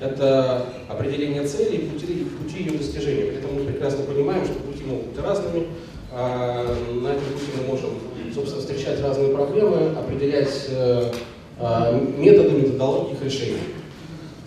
это 0.00 0.66
определение 0.88 1.46
цели 1.46 1.76
и 1.76 1.88
пути, 1.88 2.26
пути 2.40 2.64
ее 2.64 2.78
достижения. 2.78 3.24
При 3.24 3.38
этом 3.38 3.54
мы 3.54 3.64
прекрасно 3.64 4.04
понимаем, 4.04 4.44
что 4.44 4.54
пути 4.54 4.84
могут 4.84 5.08
быть 5.08 5.18
разными. 5.18 5.66
А, 6.12 6.64
на 6.92 7.08
этом 7.08 7.24
пути 7.24 7.46
мы 7.58 7.66
можем, 7.66 7.90
собственно, 8.34 8.60
встречать 8.60 9.02
разные 9.02 9.28
проблемы, 9.28 9.98
определять 9.98 10.66
э, 10.70 11.10
а, 11.58 11.92
методы, 12.16 12.50
методологии 12.50 13.12
их 13.12 13.22
решения. 13.22 13.60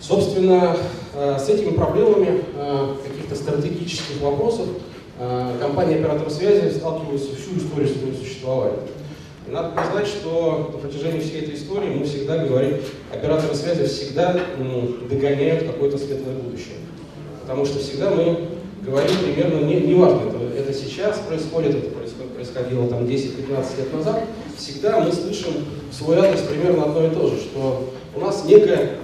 Собственно, 0.00 0.76
э, 1.14 1.36
с 1.38 1.48
этими 1.48 1.70
проблемами 1.70 2.42
э, 2.56 2.94
каких-то 3.06 3.36
стратегических 3.36 4.20
вопросов 4.20 4.66
компания 5.60 5.96
операторов 5.96 6.32
связи 6.32 6.74
сталкивается 6.74 7.36
всю 7.36 7.56
историю 7.56 7.88
своего 7.88 8.16
существования. 8.16 8.78
И 9.46 9.50
надо 9.50 9.70
признать, 9.70 10.06
что 10.06 10.70
на 10.72 10.78
протяжении 10.78 11.20
всей 11.20 11.42
этой 11.42 11.54
истории 11.54 11.88
мы 11.88 12.04
всегда 12.04 12.38
говорим, 12.38 12.76
операторы 13.12 13.54
связи 13.54 13.86
всегда 13.86 14.38
догоняют 15.10 15.66
какое-то 15.66 15.98
светлое 15.98 16.34
будущее. 16.34 16.76
Потому 17.42 17.66
что 17.66 17.78
всегда 17.80 18.10
мы 18.10 18.48
говорим 18.82 19.16
примерно, 19.24 19.64
не, 19.64 19.80
не 19.80 19.94
важно, 19.94 20.28
это, 20.28 20.60
это 20.60 20.72
сейчас 20.72 21.18
происходит, 21.18 21.74
это 21.74 21.90
происходило 22.34 22.88
там 22.88 23.04
10-15 23.04 23.78
лет 23.78 23.92
назад, 23.92 24.24
всегда 24.56 25.00
мы 25.00 25.12
слышим 25.12 25.52
в 25.90 25.94
свой 25.94 26.18
адрес 26.18 26.42
примерно 26.42 26.84
одно 26.84 27.06
и 27.06 27.10
то 27.10 27.28
же, 27.28 27.36
что 27.36 27.92
у 28.14 28.20
нас 28.20 28.44
некая 28.44 28.96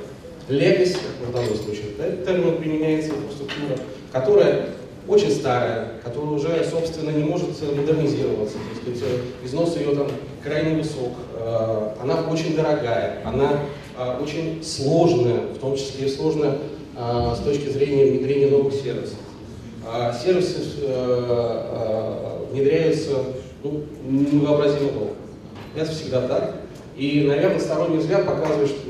legacy, 0.49 0.99
в 1.27 1.33
данном 1.33 1.55
случае, 1.55 1.87
да, 1.99 2.11
термин 2.25 2.59
применяется 2.59 3.11
инфраструктура, 3.11 3.79
которая 4.13 4.67
очень 5.07 5.31
старая, 5.31 5.93
которая 6.05 6.31
уже, 6.31 6.67
собственно, 6.71 7.11
не 7.11 7.25
может 7.25 7.49
модернизироваться, 7.61 8.57
то 8.85 8.91
есть 8.91 9.03
износ 9.45 9.77
ее 9.77 9.95
там 9.95 10.09
крайне 10.43 10.77
высок, 10.77 11.13
э, 11.35 11.89
она 12.03 12.23
очень 12.31 12.57
дорогая, 12.57 13.23
она 13.25 13.61
э, 13.99 14.23
очень 14.23 14.63
сложная, 14.63 15.41
в 15.55 15.59
том 15.59 15.77
числе 15.77 16.07
и 16.07 16.11
сложная 16.11 16.59
э, 16.97 17.35
с 17.37 17.41
точки 17.41 17.69
зрения 17.69 18.13
внедрения 18.13 18.49
новых 18.49 18.75
сервисов. 18.75 19.19
Сервисы 20.23 20.61
внедряются 22.53 23.13
ну, 23.65 23.85
невообразимо 24.07 24.93
долго. 24.93 25.13
Это 25.75 25.91
всегда 25.93 26.29
так. 26.29 26.57
И, 26.95 27.25
наверное, 27.27 27.59
сторонний 27.59 27.97
взгляд 27.97 28.27
показывает, 28.27 28.69
что 28.69 28.81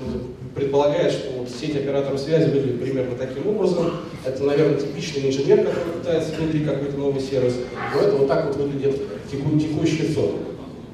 предполагает, 0.58 1.12
что 1.12 1.38
вот 1.38 1.48
сеть 1.48 1.76
операторов 1.76 2.18
связи 2.18 2.50
выглядит 2.50 2.82
примерно 2.82 3.16
таким 3.16 3.46
образом. 3.46 3.92
Это, 4.24 4.42
наверное, 4.42 4.80
типичный 4.80 5.28
инженер, 5.28 5.58
который 5.58 5.92
пытается 5.98 6.34
внедрить 6.34 6.66
какой-то 6.66 6.96
новый 6.98 7.20
сервис. 7.20 7.54
Но 7.94 8.00
это 8.00 8.16
вот 8.16 8.28
так 8.28 8.46
вот 8.46 8.56
выглядит 8.56 9.00
теку, 9.30 9.58
текущий 9.58 10.12
СОД. 10.12 10.47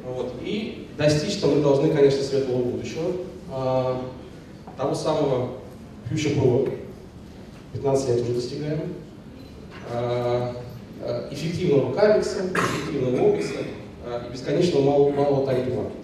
Вот. 0.07 0.33
И 0.43 0.89
достичь-то 0.99 1.47
мы 1.47 1.63
должны, 1.63 1.91
конечно, 1.91 2.23
светлого 2.23 2.63
будущего. 2.63 3.13
А, 3.51 4.03
того 4.77 4.95
самого 4.95 5.51
Future 6.11 6.39
Pro. 6.39 6.79
15 7.73 8.09
лет 8.09 8.21
уже 8.23 8.33
достигаем. 8.35 8.95
А, 9.91 10.57
а, 11.03 11.29
эффективного 11.33 11.95
кабекса, 11.95 12.43
эффективного 12.55 13.33
обекса 13.33 13.55
а, 14.07 14.27
и 14.29 14.33
бесконечно 14.33 14.81
малого, 14.81 15.11
малого 15.11 15.47
тайм-маркета. 15.47 15.95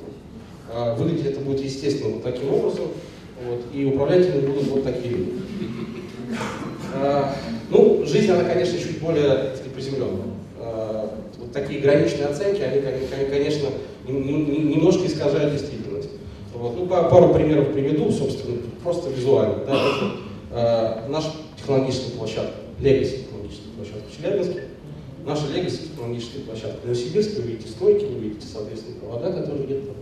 А, 0.72 0.94
выглядеть 0.94 1.26
это 1.26 1.40
будет 1.40 1.60
естественно 1.60 2.14
вот 2.14 2.22
таким 2.22 2.52
образом. 2.52 2.88
Вот, 3.44 3.64
и 3.72 3.84
управлятельные 3.86 4.48
будут 4.48 4.68
вот 4.68 4.84
такие. 4.84 5.16
А, 6.94 7.34
ну, 7.70 8.04
жизнь, 8.04 8.30
она, 8.30 8.44
конечно, 8.44 8.78
чуть 8.78 9.00
более 9.00 9.54
приземленная. 9.74 10.39
Такие 11.52 11.80
граничные 11.80 12.26
оценки, 12.26 12.60
они, 12.60 12.80
конечно, 13.28 13.68
немножко 14.06 15.06
искажают 15.06 15.52
действительность. 15.52 16.10
Вот. 16.54 16.76
Ну, 16.76 16.86
пару 16.86 17.32
примеров 17.32 17.72
приведу, 17.72 18.10
собственно, 18.10 18.58
просто 18.82 19.10
визуально. 19.10 19.64
Да, 19.66 19.72
это, 19.72 20.12
а, 20.50 21.08
наша 21.08 21.32
технологическая 21.56 22.16
площадка, 22.16 22.54
Legacy 22.80 23.24
технологическая 23.24 23.70
площадка 23.76 24.04
в 24.10 24.16
Челябинске, 24.16 24.62
наша 25.24 25.42
Legacy 25.46 25.88
технологическая 25.88 26.40
площадка 26.40 26.80
в 26.82 26.84
Новосибирске, 26.84 27.40
вы 27.40 27.48
видите 27.48 27.68
стойки, 27.68 28.04
вы 28.04 28.20
видите, 28.20 28.46
соответственно, 28.46 29.00
провода, 29.00 29.32
которые 29.32 29.64
где-то 29.64 29.92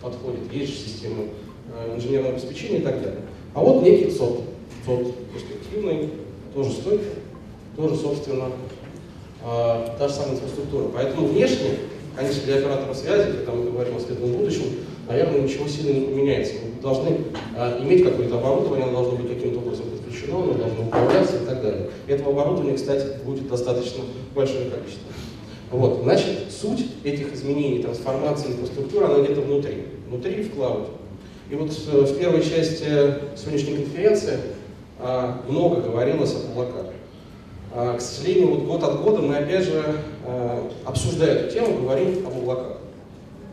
подходят, 0.00 0.52
есть 0.52 0.72
же 0.72 0.78
система 0.78 1.24
Э, 1.70 1.94
инженерного 1.94 2.32
обеспечения 2.32 2.78
и 2.78 2.82
так 2.82 3.02
далее. 3.02 3.20
А 3.54 3.60
вот 3.60 3.82
некий 3.82 4.10
ЦОД, 4.10 4.40
ЦОД 4.86 5.14
перспективный, 5.34 6.08
тоже 6.54 6.70
стойкий, 6.70 7.06
тоже, 7.76 7.94
собственно, 7.94 8.46
э, 9.44 9.86
та 9.98 10.08
же 10.08 10.14
самая 10.14 10.34
инфраструктура. 10.34 10.88
Поэтому 10.94 11.26
внешне, 11.28 11.78
конечно, 12.16 12.42
для 12.44 12.56
оператора 12.56 12.94
связи, 12.94 13.32
когда 13.32 13.52
мы 13.52 13.70
говорим 13.70 13.96
о 13.96 14.00
светлом 14.00 14.32
будущем, 14.32 14.64
наверное, 15.08 15.40
ничего 15.40 15.66
сильно 15.68 15.98
не 15.98 16.06
поменяется. 16.06 16.54
Мы 16.64 16.82
должны 16.82 17.16
э, 17.56 17.82
иметь 17.82 18.04
какое-то 18.04 18.38
оборудование, 18.38 18.86
оно 18.86 19.02
должно 19.02 19.18
быть 19.18 19.28
каким-то 19.28 19.58
образом 19.58 19.86
подключено, 19.86 20.38
оно 20.42 20.54
должно 20.54 20.82
управляться 20.84 21.36
и 21.36 21.46
так 21.46 21.62
далее. 21.62 21.90
Этого 22.06 22.32
оборудования, 22.32 22.76
кстати, 22.76 23.06
будет 23.24 23.48
достаточно 23.48 24.04
большое 24.34 24.70
количество. 24.70 25.08
Вот, 25.70 26.00
значит, 26.02 26.50
суть 26.50 26.86
этих 27.04 27.34
изменений, 27.34 27.82
трансформации 27.82 28.52
инфраструктуры, 28.52 29.06
она 29.06 29.22
где-то 29.22 29.42
внутри. 29.42 29.84
Внутри 30.08 30.42
в 30.42 30.54
клауде. 30.54 30.88
И 31.50 31.54
вот 31.54 31.70
э, 31.70 32.00
в 32.02 32.18
первой 32.18 32.42
части 32.42 32.84
сегодняшней 33.36 33.76
конференции 33.76 34.38
а, 35.00 35.42
много 35.48 35.80
говорилось 35.80 36.34
об 36.34 36.50
облаках. 36.50 36.92
А, 37.74 37.96
к 37.96 38.00
сожалению, 38.00 38.54
вот 38.54 38.64
год 38.64 38.82
от 38.82 39.02
года 39.02 39.20
мы 39.20 39.36
опять 39.36 39.64
же, 39.64 39.84
а, 40.24 40.70
обсуждая 40.84 41.34
эту 41.34 41.54
тему, 41.54 41.82
говорим 41.82 42.26
об 42.26 42.38
облаках. 42.38 42.78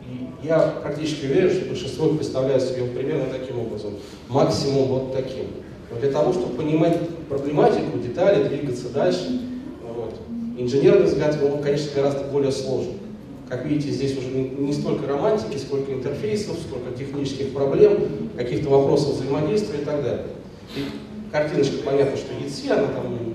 И 0.08 0.46
я 0.46 0.74
практически 0.82 1.26
уверен, 1.26 1.50
что 1.50 1.66
большинство 1.66 2.08
представляет 2.08 2.62
себе 2.62 2.84
примерно 2.84 3.26
таким 3.32 3.60
образом. 3.60 3.94
Максимум 4.28 4.88
вот 4.88 5.12
таким. 5.12 5.46
Но 5.90 6.00
для 6.00 6.10
того, 6.10 6.32
чтобы 6.32 6.56
понимать 6.56 6.98
проблематику, 7.28 7.98
детали, 7.98 8.48
двигаться 8.48 8.88
дальше, 8.88 9.40
вот, 9.82 10.14
инженерный 10.58 11.06
взгляд, 11.06 11.36
он, 11.42 11.62
конечно, 11.62 11.90
гораздо 11.94 12.24
более 12.24 12.52
сложный. 12.52 12.94
Как 13.48 13.64
видите, 13.64 13.90
здесь 13.90 14.18
уже 14.18 14.28
не 14.28 14.72
столько 14.72 15.06
романтики, 15.06 15.56
сколько 15.56 15.92
интерфейсов, 15.92 16.56
сколько 16.58 16.96
технических 16.98 17.52
проблем, 17.52 18.30
каких-то 18.36 18.70
вопросов 18.70 19.14
взаимодействия 19.14 19.82
и 19.82 19.84
так 19.84 20.02
далее. 20.02 20.26
И 20.74 20.84
картиночка, 21.30 21.76
понятно, 21.84 22.16
что 22.16 22.32
EC, 22.32 22.72
она 22.72 22.88
там 22.88 23.25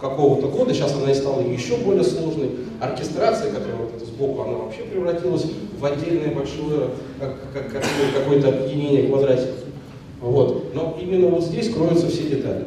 какого-то 0.00 0.48
года, 0.48 0.74
сейчас 0.74 0.94
она 0.94 1.10
и 1.10 1.14
стала 1.14 1.40
еще 1.40 1.76
более 1.76 2.04
сложной. 2.04 2.50
Оркестрация, 2.80 3.52
которая 3.52 3.76
вот 3.76 3.94
это 3.96 4.04
сбоку, 4.04 4.42
она 4.42 4.58
вообще 4.58 4.82
превратилась 4.82 5.46
в 5.78 5.84
отдельное 5.84 6.34
большое 6.34 6.90
как, 7.20 7.36
как, 7.52 7.84
какое-то 8.14 8.48
объединение 8.48 9.08
квадратиков. 9.08 9.56
Вот. 10.20 10.74
Но 10.74 10.96
именно 11.00 11.28
вот 11.28 11.44
здесь 11.44 11.72
кроются 11.72 12.08
все 12.08 12.24
детали. 12.24 12.64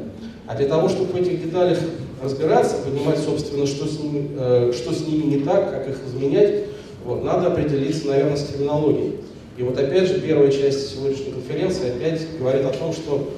А 0.47 0.55
для 0.55 0.67
того, 0.67 0.89
чтобы 0.89 1.13
в 1.13 1.15
этих 1.15 1.43
деталях 1.43 1.77
разбираться, 2.21 2.77
понимать, 2.77 3.19
собственно, 3.19 3.67
что 3.67 3.85
с 3.85 3.99
ними, 3.99 4.31
э, 4.37 4.71
что 4.75 4.93
с 4.93 5.07
ними 5.07 5.35
не 5.35 5.39
так, 5.41 5.71
как 5.71 5.87
их 5.87 5.97
изменять, 6.07 6.65
вот, 7.05 7.23
надо 7.23 7.47
определиться, 7.47 8.07
наверное, 8.07 8.35
с 8.35 8.45
терминологией. 8.45 9.15
И 9.57 9.63
вот 9.63 9.77
опять 9.77 10.07
же, 10.07 10.19
первая 10.19 10.51
часть 10.51 10.95
сегодняшней 10.95 11.31
конференции 11.31 11.89
опять 11.89 12.21
говорит 12.39 12.65
о 12.65 12.69
том, 12.69 12.93
что 12.93 13.29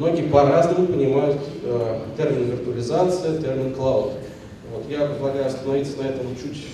многие 0.00 0.22
по-разному 0.22 0.86
понимают 0.86 1.36
э, 1.62 1.98
термин 2.16 2.50
виртуализация, 2.50 3.38
термин 3.38 3.74
клауд. 3.74 4.12
Вот, 4.72 4.84
я 4.88 5.06
предлагаю 5.06 5.46
остановиться 5.46 5.98
на 5.98 6.08
этом 6.08 6.26
чуть 6.42 6.66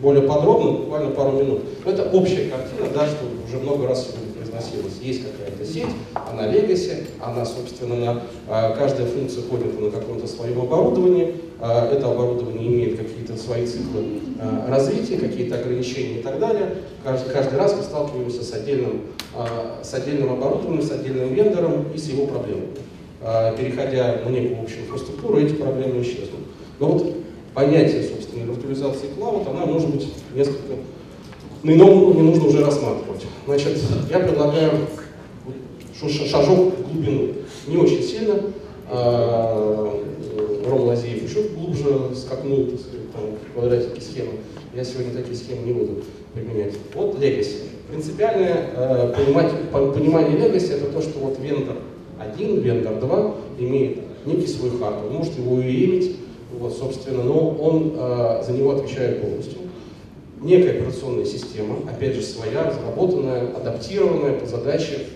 более 0.00 0.22
подробно, 0.22 0.72
буквально 0.72 1.10
пару 1.10 1.32
минут. 1.32 1.62
Но 1.84 1.90
это 1.90 2.10
общая 2.10 2.50
картина, 2.50 2.88
да, 2.94 3.06
что 3.06 3.24
уже 3.46 3.58
много 3.62 3.88
раз 3.88 4.06
сегодня 4.06 4.34
произносилось. 4.34 4.98
Есть 5.00 5.22
какая-то 5.24 5.64
сеть, 5.64 5.86
она 6.14 6.48
legacy, 6.48 7.06
она, 7.20 7.46
собственно, 7.46 7.96
на, 7.96 8.22
а, 8.46 8.76
каждая 8.76 9.06
функция 9.06 9.42
ходит 9.44 9.80
на 9.80 9.90
каком-то 9.90 10.26
своем 10.26 10.60
оборудовании, 10.60 11.34
это 11.60 12.10
оборудование 12.10 12.68
имеет 12.68 12.98
какие-то 12.98 13.36
свои 13.36 13.66
циклы 13.66 14.04
а, 14.38 14.68
развития, 14.68 15.16
какие-то 15.16 15.58
ограничения 15.58 16.20
и 16.20 16.22
так 16.22 16.38
далее. 16.38 16.76
Каждый, 17.02 17.32
каждый 17.32 17.58
раз 17.58 17.74
мы 17.76 17.82
сталкиваемся 17.82 18.42
с 18.42 18.52
отдельным, 18.52 19.02
с 19.82 19.94
отдельным 19.94 20.32
оборудованием, 20.32 20.82
с 20.82 20.90
отдельным 20.90 21.32
вендором 21.32 21.86
и 21.94 21.98
с 21.98 22.08
его 22.08 22.26
проблемами. 22.26 22.68
Переходя 23.58 24.20
на 24.24 24.28
некую 24.28 24.60
общую 24.60 24.82
инфраструктуру, 24.82 25.38
эти 25.38 25.54
проблемы 25.54 26.02
исчезнут. 26.02 26.40
Но 26.78 26.88
вот 26.88 27.16
понятие, 27.54 28.02
собственно, 28.02 28.44
виртуализации 28.44 29.08
клауд, 29.16 29.48
она 29.48 29.64
может 29.64 29.88
быть 29.88 30.08
несколько 30.34 30.74
на 31.66 31.72
ином 31.72 32.02
уровне 32.02 32.22
нужно 32.22 32.46
уже 32.46 32.64
рассматривать. 32.64 33.26
Значит, 33.44 33.78
я 34.08 34.20
предлагаю 34.20 34.70
шажок 36.00 36.74
в 36.78 36.92
глубину. 36.92 37.32
Не 37.66 37.76
очень 37.76 38.02
сильно. 38.02 38.34
Рома 40.68 40.86
Лазеев 40.86 41.28
еще 41.28 41.42
глубже 41.48 42.14
скакнул, 42.14 42.66
так 42.66 42.80
сказать, 42.80 43.12
там, 43.12 43.22
в 43.36 43.52
квадратике 43.52 44.00
схемы. 44.00 44.32
Я 44.74 44.84
сегодня 44.84 45.12
такие 45.12 45.36
схемы 45.36 45.62
не 45.62 45.72
буду 45.72 46.02
применять. 46.34 46.74
Вот 46.94 47.16
legacy. 47.16 47.62
Принципиальное 47.88 48.70
э, 48.74 49.12
понимание 49.72 50.36
legacy 50.38 50.74
это 50.74 50.92
то, 50.92 51.00
что 51.00 51.18
вот 51.20 51.38
вендор 51.40 51.76
1, 52.36 52.60
вендор 52.60 52.98
2 52.98 53.34
имеет 53.60 53.98
некий 54.26 54.48
свой 54.48 54.70
hardware, 54.70 55.10
может 55.10 55.38
его 55.38 55.60
и 55.60 55.84
иметь, 55.84 56.16
вот, 56.58 56.76
собственно, 56.76 57.22
но 57.22 57.50
он 57.50 57.92
э, 57.96 58.42
за 58.44 58.52
него 58.52 58.72
отвечает 58.72 59.22
полностью 59.22 59.58
некая 60.40 60.72
операционная 60.72 61.24
система, 61.24 61.76
опять 61.90 62.14
же 62.14 62.22
своя, 62.22 62.64
разработанная, 62.64 63.54
адаптированная 63.56 64.38
по 64.38 64.46
задаче 64.46 65.06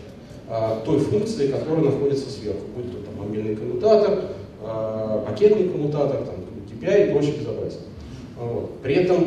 той 0.85 0.99
функции, 0.99 1.47
которая 1.47 1.85
находится 1.85 2.29
сверху, 2.29 2.63
будь 2.75 2.91
то 2.91 2.99
там, 3.05 3.25
мобильный 3.25 3.55
коммутатор, 3.55 4.25
пакетный 5.41 5.69
коммутатор, 5.69 6.19
там, 6.19 6.35
KPI 6.71 7.09
и 7.09 7.13
прочее 7.13 7.35
безобразие. 7.39 7.81
Вот. 8.39 8.71
При 8.83 8.95
этом 8.95 9.27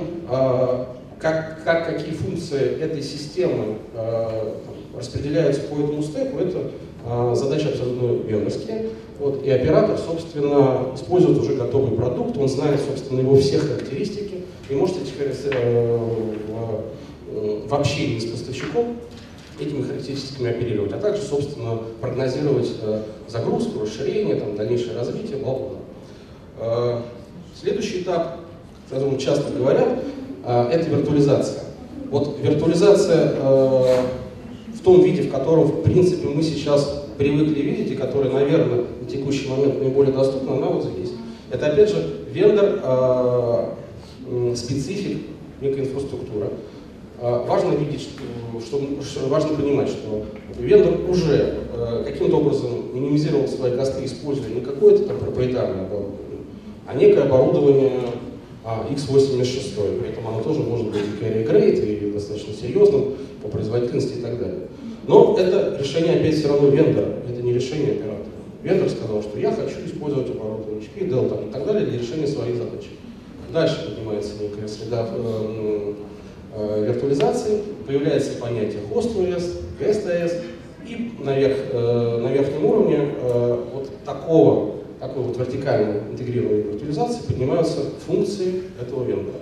как, 1.20 1.64
как, 1.64 1.88
какие 1.88 2.14
функции 2.14 2.80
этой 2.82 3.02
системы 3.02 3.78
распределяются 4.96 5.62
по 5.62 5.76
этому 5.76 6.04
стеку, 6.04 6.38
это 6.40 7.36
задача 7.36 7.70
абсолютно 7.70 8.28
вендорские. 8.28 8.90
Вот, 9.20 9.44
и 9.44 9.50
оператор, 9.50 9.98
собственно, 9.98 10.88
использует 10.96 11.40
уже 11.40 11.56
готовый 11.56 11.96
продукт, 11.96 12.38
он 12.38 12.50
знает, 12.50 12.80
собственно, 12.82 13.20
его 13.20 13.36
все 13.38 13.60
характеристики, 13.60 14.42
и 14.70 14.74
может 14.74 14.98
этих, 15.02 15.14
э, 15.20 15.98
в, 17.28 17.68
в 17.68 17.74
общении 17.74 18.20
с 18.20 18.26
поставщиком 18.26 18.98
этими 19.60 19.84
характеристиками 19.84 20.50
оперировать, 20.50 20.94
а 20.94 20.98
также, 20.98 21.22
собственно, 21.22 21.80
прогнозировать 22.02 22.72
э, 22.82 23.04
загрузку, 23.28 23.82
расширение, 23.82 24.36
там, 24.36 24.56
дальнейшее 24.56 24.98
развитие, 24.98 25.38
бла-бла. 25.38 25.83
Э, 26.60 27.00
следующий 27.60 28.02
этап, 28.02 28.40
о 28.90 28.94
котором 28.94 29.18
часто 29.18 29.52
говорят, 29.52 29.88
э, 30.46 30.70
это 30.72 30.90
виртуализация. 30.90 31.64
Вот 32.12 32.38
виртуализация 32.42 33.34
э, 33.36 34.02
в 34.76 34.82
том 34.84 35.02
виде, 35.02 35.24
в 35.24 35.32
котором, 35.32 35.64
в 35.66 35.82
принципе, 35.84 36.28
мы 36.28 36.44
сейчас 36.44 37.06
привыкли 37.18 37.62
видеть 37.62 37.92
и 37.92 37.96
которая, 37.96 38.32
наверное, 38.32 38.86
на 39.02 39.10
текущий 39.10 39.50
момент 39.50 39.82
наиболее 39.82 40.14
доступна, 40.14 40.58
она 40.58 40.68
вот 40.68 40.84
здесь. 40.84 41.12
Это, 41.52 41.68
опять 41.68 41.90
же, 41.90 42.26
вендор, 42.32 43.76
специфик, 44.56 45.20
некая 45.62 45.82
инфраструктура. 45.82 46.50
Важно 47.22 47.74
видеть, 47.76 48.10
что, 48.60 48.82
что, 49.04 49.28
важно 49.30 49.56
понимать, 49.56 49.90
что 49.90 50.26
вендор 50.58 51.08
уже 51.08 51.60
каким-то 52.04 52.38
образом 52.38 52.96
минимизировал 52.96 53.48
свои 53.48 53.78
косты, 53.78 54.04
используя 54.06 54.50
не 54.50 54.62
какое-то 54.62 55.04
там 55.04 55.20
проприетарное 55.20 55.86
оборудование, 55.86 56.23
а 56.88 56.96
некое 56.96 57.24
оборудование 57.24 58.02
а, 58.64 58.86
x86, 58.90 60.00
при 60.00 60.10
этом 60.10 60.28
оно 60.28 60.42
тоже 60.42 60.62
может 60.62 60.88
быть 60.88 61.02
и 61.02 61.24
carry 61.24 61.46
grade, 61.46 62.10
и 62.10 62.12
достаточно 62.12 62.54
серьезным 62.54 63.16
по 63.42 63.50
производительности 63.50 64.20
и 64.20 64.22
так 64.22 64.40
далее. 64.40 64.68
Но 65.08 65.36
это 65.38 65.78
решение 65.80 66.16
опять 66.16 66.36
все 66.36 66.48
равно 66.48 66.70
вендора, 66.70 67.08
это 67.30 67.42
не 67.42 67.54
решение 67.54 67.92
оператора. 67.92 68.24
Вендор 68.64 68.90
сказал, 68.90 69.22
что 69.22 69.38
я 69.38 69.52
хочу 69.52 69.86
использовать 69.86 70.30
оборудование 70.30 70.82
HP, 70.82 71.10
Dell 71.10 71.30
там, 71.30 71.50
и 71.50 71.52
так 71.52 71.66
далее 71.66 71.86
для 71.86 72.00
решения 72.00 72.28
своей 72.28 72.56
задачи. 72.56 72.90
Дальше 73.52 73.86
поднимается 73.86 74.32
некая 74.42 74.68
среда 74.68 75.08
э, 75.12 75.94
э, 76.56 76.86
виртуализации, 76.88 77.62
появляется 77.86 78.40
понятие 78.40 78.80
HostOS, 78.90 79.44
GSTS, 79.80 80.42
и 80.88 81.12
наверх, 81.22 81.58
э, 81.72 82.20
на 82.24 82.32
верхнем 82.32 82.66
уровне 82.66 82.93
вертикально 85.54 86.02
интегрированной 86.12 86.62
виртуализации 86.62 87.28
поднимаются 87.28 87.82
функции 88.06 88.64
этого 88.82 89.04
вендора. 89.04 89.38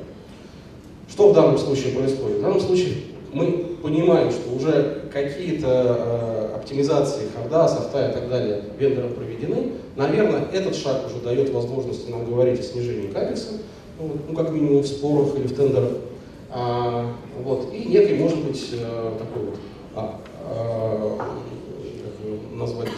Что 1.10 1.32
в 1.32 1.36
данном 1.36 1.58
случае 1.58 1.94
происходит? 1.94 2.38
В 2.38 2.42
данном 2.42 2.60
случае 2.60 2.96
мы 3.34 3.78
понимаем, 3.82 4.32
что 4.32 4.54
уже 4.54 5.04
какие-то 5.12 6.50
э, 6.52 6.56
оптимизации 6.56 7.24
харда, 7.36 7.68
софта 7.68 8.10
и 8.10 8.14
так 8.14 8.30
далее 8.30 8.64
вендором 8.78 9.14
проведены, 9.14 9.74
наверное, 9.96 10.46
этот 10.54 10.76
шаг 10.76 11.06
уже 11.08 11.22
дает 11.24 11.54
возможность 11.54 12.10
нам 12.10 12.26
говорить 12.26 12.60
о 12.60 12.64
снижении 12.64 13.08
капекса, 13.08 13.54
ну, 14.00 14.12
ну, 14.28 14.36
как 14.36 14.52
минимум 14.52 14.82
в 14.82 14.88
спорах 14.88 15.36
или 15.38 15.48
в 15.48 15.56
тендерах. 15.56 15.92
А, 16.50 17.14
вот, 17.44 17.74
и 17.74 17.86
некой, 17.86 18.18
может 18.18 18.40
быть, 18.44 18.70
э, 18.74 19.12
такой 19.18 19.46
вот, 19.46 19.56
а, 19.96 20.20
а, 20.44 21.18
как 21.18 21.30
назвать, 22.54 22.90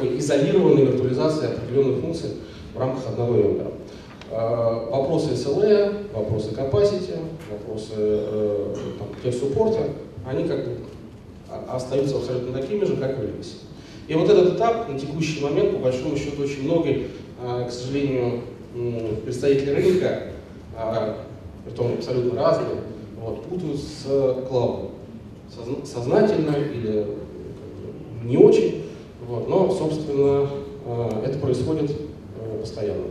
такой 0.00 0.18
изолированной 0.18 0.86
виртуализации 0.86 1.48
определенных 1.48 2.00
функций 2.00 2.30
в 2.74 2.78
рамках 2.78 3.06
одного 3.08 3.34
вендора. 3.34 3.72
А, 4.30 4.90
вопросы 4.90 5.32
SLA, 5.32 6.12
вопросы 6.14 6.50
capacity, 6.50 7.18
вопросы 7.50 7.94
э, 7.96 8.74
тех-суппорта, 9.22 9.80
они 10.26 10.44
как 10.44 10.64
бы 10.64 10.76
остаются 11.68 12.16
абсолютно 12.16 12.58
такими 12.58 12.84
же, 12.84 12.96
как 12.96 13.12
и 13.12 13.14
в 13.14 13.24
Legacy. 13.24 13.56
И 14.06 14.14
вот 14.14 14.28
этот 14.28 14.54
этап 14.54 14.88
на 14.88 14.98
текущий 14.98 15.42
момент, 15.42 15.72
по 15.72 15.78
большому 15.78 16.16
счету, 16.16 16.42
очень 16.42 16.64
много, 16.64 16.88
а, 17.42 17.66
к 17.66 17.72
сожалению, 17.72 18.40
представители 19.24 19.70
рынка, 19.70 20.22
а, 20.76 21.16
притом 21.64 21.94
абсолютно 21.94 22.40
разные, 22.40 22.76
вот, 23.20 23.44
путают 23.44 23.78
с 23.78 24.04
клаудом. 24.48 24.90
Сознательно 25.84 26.54
или 26.56 27.06
не 28.24 28.36
очень, 28.36 28.79
вот, 29.30 29.48
но, 29.48 29.70
собственно, 29.70 30.48
это 31.24 31.38
происходит 31.38 31.92
э, 31.92 32.58
постоянно. 32.60 33.04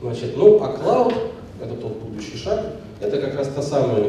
Значит, 0.00 0.36
ну, 0.36 0.62
а 0.62 0.68
клауд, 0.68 1.12
это 1.60 1.74
тот 1.74 1.96
будущий 1.96 2.36
шаг, 2.36 2.76
это 3.00 3.20
как 3.20 3.34
раз 3.34 3.48
та 3.48 3.60
самая 3.60 4.04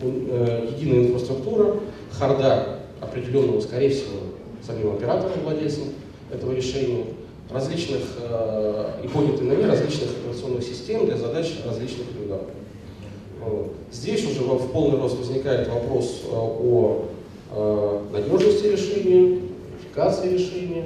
э, 0.00 0.68
единая 0.78 1.08
инфраструктура, 1.08 1.74
харда 2.12 2.78
определенного, 3.00 3.60
скорее 3.60 3.90
всего, 3.90 4.20
самим 4.64 4.92
оператором, 4.92 5.40
владельцем 5.42 5.86
этого 6.32 6.52
решения, 6.52 7.06
различных 7.50 8.02
э, 8.20 9.00
и 9.02 9.08
поднятые 9.08 9.50
на 9.50 9.56
ней 9.56 9.66
различных 9.66 10.10
операционных 10.10 10.62
систем 10.62 11.06
для 11.06 11.16
задач 11.16 11.52
различных. 11.66 12.06
Вот. 13.40 13.72
Здесь 13.92 14.24
уже 14.24 14.40
в 14.42 14.70
полный 14.70 14.98
рост 14.98 15.18
возникает 15.18 15.68
вопрос 15.68 16.22
э, 16.24 16.32
о 16.32 17.06
э, 17.50 18.00
надежности 18.12 18.66
решения, 18.66 19.40
эффикации 19.96 20.34
решения, 20.34 20.84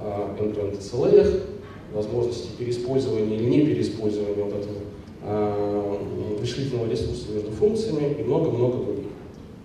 э, 0.00 0.36
end-to-end 0.40 1.42
возможности 1.92 2.48
переиспользования 2.58 3.36
или 3.36 3.44
не 3.44 3.60
переиспользования 3.60 4.44
вот 4.44 4.52
этого 4.52 4.78
э, 5.22 5.96
вычислительного 6.40 6.90
ресурса 6.90 7.32
между 7.32 7.50
функциями 7.52 8.16
и 8.18 8.24
много-много 8.24 8.84
других. 8.84 9.04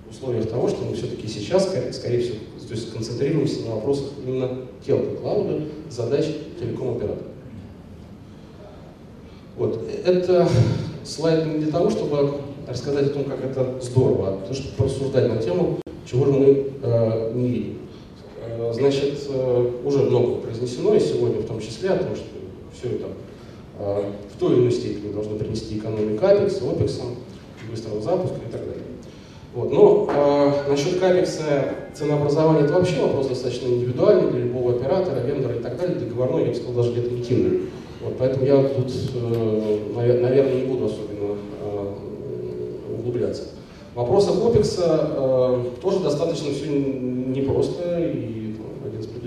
В 0.08 0.12
условиях 0.12 0.48
того, 0.48 0.70
что 0.70 0.86
мы 0.86 0.96
все-таки 0.96 1.28
сейчас, 1.28 1.70
скорее 1.92 2.20
всего, 2.22 2.38
то 2.68 2.74
есть 2.74 2.94
концентрируемся 2.94 3.66
на 3.66 3.76
вопросах 3.76 4.12
именно 4.26 4.60
телка 4.86 5.16
клауда, 5.16 5.62
задач 5.90 6.26
телеком-оператора. 6.60 7.28
Вот. 9.58 9.88
Это 10.06 10.48
слайд 11.04 11.46
не 11.46 11.60
для 11.60 11.72
того, 11.72 11.90
чтобы 11.90 12.36
рассказать 12.68 13.08
о 13.08 13.10
том, 13.10 13.24
как 13.26 13.44
это 13.44 13.80
здорово, 13.82 14.30
а 14.30 14.48
то, 14.48 14.54
чтобы 14.54 14.76
порассуждать 14.76 15.30
на 15.30 15.38
тему, 15.38 15.80
чего 16.06 16.26
же 16.26 16.32
мы 16.32 16.68
э, 16.82 17.32
не 17.36 17.48
видим. 17.50 17.78
Э, 18.64 18.74
значит, 18.74 19.20
э, 19.30 19.72
уже 19.84 20.00
много 20.00 20.36
произнесено, 20.36 20.94
и 20.94 21.00
сегодня 21.00 21.42
в 21.42 21.46
том 21.46 21.60
числе, 21.60 21.90
о 21.90 21.98
том, 21.98 22.16
что 22.16 22.26
все 22.74 22.96
это 22.96 23.08
э, 23.80 24.04
в 24.34 24.40
той 24.40 24.54
или 24.54 24.62
иной 24.62 24.72
степени 24.72 25.12
должно 25.12 25.36
принести 25.36 25.78
экономию 25.78 26.18
капекс, 26.18 26.62
опексом, 26.62 27.16
быстрого 27.70 28.02
запуска 28.02 28.38
и 28.48 28.52
так 28.52 28.62
далее. 28.62 28.84
Вот. 29.54 29.72
Но 29.72 30.08
э, 30.10 30.70
насчет 30.70 31.00
капекса 31.00 31.76
ценообразования 31.94 32.64
это 32.64 32.74
вообще 32.74 33.02
вопрос 33.02 33.28
достаточно 33.28 33.68
индивидуальный 33.68 34.32
для 34.32 34.42
любого 34.42 34.76
оператора, 34.76 35.20
вендора 35.20 35.56
и 35.56 35.62
так 35.62 35.78
далее, 35.78 35.98
договорной, 35.98 36.44
я 36.44 36.50
бы 36.50 36.56
сказал, 36.56 36.74
даже 36.74 36.92
где-то 36.94 37.10
интимный. 37.16 37.62
Вот, 38.02 38.16
поэтому 38.18 38.46
я 38.46 38.62
тут, 38.64 38.92
наверное, 39.96 40.56
не 40.56 40.66
буду 40.66 40.86
особенно 40.86 41.38
э, 41.62 41.94
углубляться. 43.00 43.44
В 43.94 43.98
вопросах 43.98 44.36
OPEX 44.36 44.80
э, 44.84 45.64
тоже 45.82 46.00
достаточно 46.00 46.52
все 46.52 46.68
непросто, 46.68 48.00
и 48.00 48.43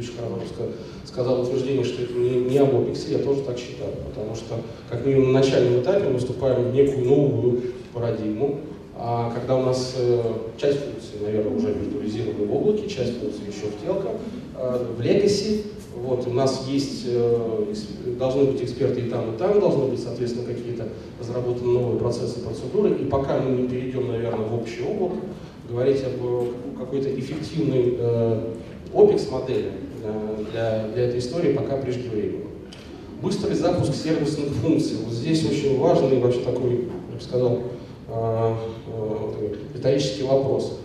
предыдущих 0.06 0.18
ораторов 0.18 0.72
сказал 1.04 1.42
утверждение, 1.42 1.84
что 1.84 2.02
это 2.02 2.12
не, 2.14 2.30
не 2.40 2.54
я 2.54 3.18
тоже 3.18 3.42
так 3.42 3.58
считаю, 3.58 3.92
потому 4.08 4.34
что, 4.34 4.56
как 4.88 5.04
минимум, 5.06 5.32
на 5.32 5.40
начальном 5.40 5.80
этапе 5.80 6.06
мы 6.06 6.14
выступаем 6.14 6.70
в 6.70 6.74
некую 6.74 7.04
новую 7.04 7.62
парадигму, 7.92 8.60
а 8.98 9.30
когда 9.30 9.56
у 9.56 9.62
нас 9.62 9.94
э, 9.98 10.22
часть 10.56 10.78
функций, 10.78 11.20
наверное, 11.22 11.54
уже 11.54 11.72
виртуализирована 11.72 12.46
в 12.46 12.54
облаке, 12.54 12.88
часть 12.88 13.18
функций 13.18 13.42
еще 13.46 13.66
в 13.66 13.84
телко, 13.84 14.08
э, 14.58 14.86
в 14.96 15.00
Legacy, 15.00 15.62
вот, 15.96 16.26
у 16.26 16.32
нас 16.32 16.66
есть, 16.68 17.04
э, 17.06 17.74
должны 18.18 18.44
быть 18.44 18.62
эксперты 18.62 19.00
и 19.00 19.10
там, 19.10 19.34
и 19.34 19.38
там, 19.38 19.60
должны 19.60 19.86
быть, 19.86 20.02
соответственно, 20.02 20.46
какие-то 20.46 20.88
разработаны 21.20 21.72
новые 21.72 21.98
процессы, 21.98 22.40
процедуры, 22.40 22.90
и 22.90 23.04
пока 23.04 23.40
мы 23.40 23.62
не 23.62 23.68
перейдем, 23.68 24.08
наверное, 24.08 24.46
в 24.46 24.54
общее 24.54 24.86
облако, 24.86 25.16
говорить 25.68 26.02
об 26.04 26.78
какой-то 26.78 27.08
эффективной 27.18 27.96
э, 27.98 28.54
OPEX 28.92 29.30
модели 29.30 29.66
э, 29.66 29.85
для, 30.50 30.88
для 30.94 31.04
этой 31.04 31.18
истории 31.18 31.52
пока 31.52 31.76
преждевременно. 31.76 32.46
Быстрый 33.22 33.54
запуск 33.54 33.94
сервисных 33.94 34.48
функций. 34.48 34.96
Вот 35.04 35.14
здесь 35.14 35.44
очень 35.44 35.78
важный 35.78 36.20
вообще 36.20 36.40
такой, 36.40 36.88
я 37.10 37.16
бы 37.16 37.20
сказал, 37.20 37.58
э, 38.08 38.54
э, 38.88 39.54
риторический 39.74 40.24
вопрос. 40.24 40.80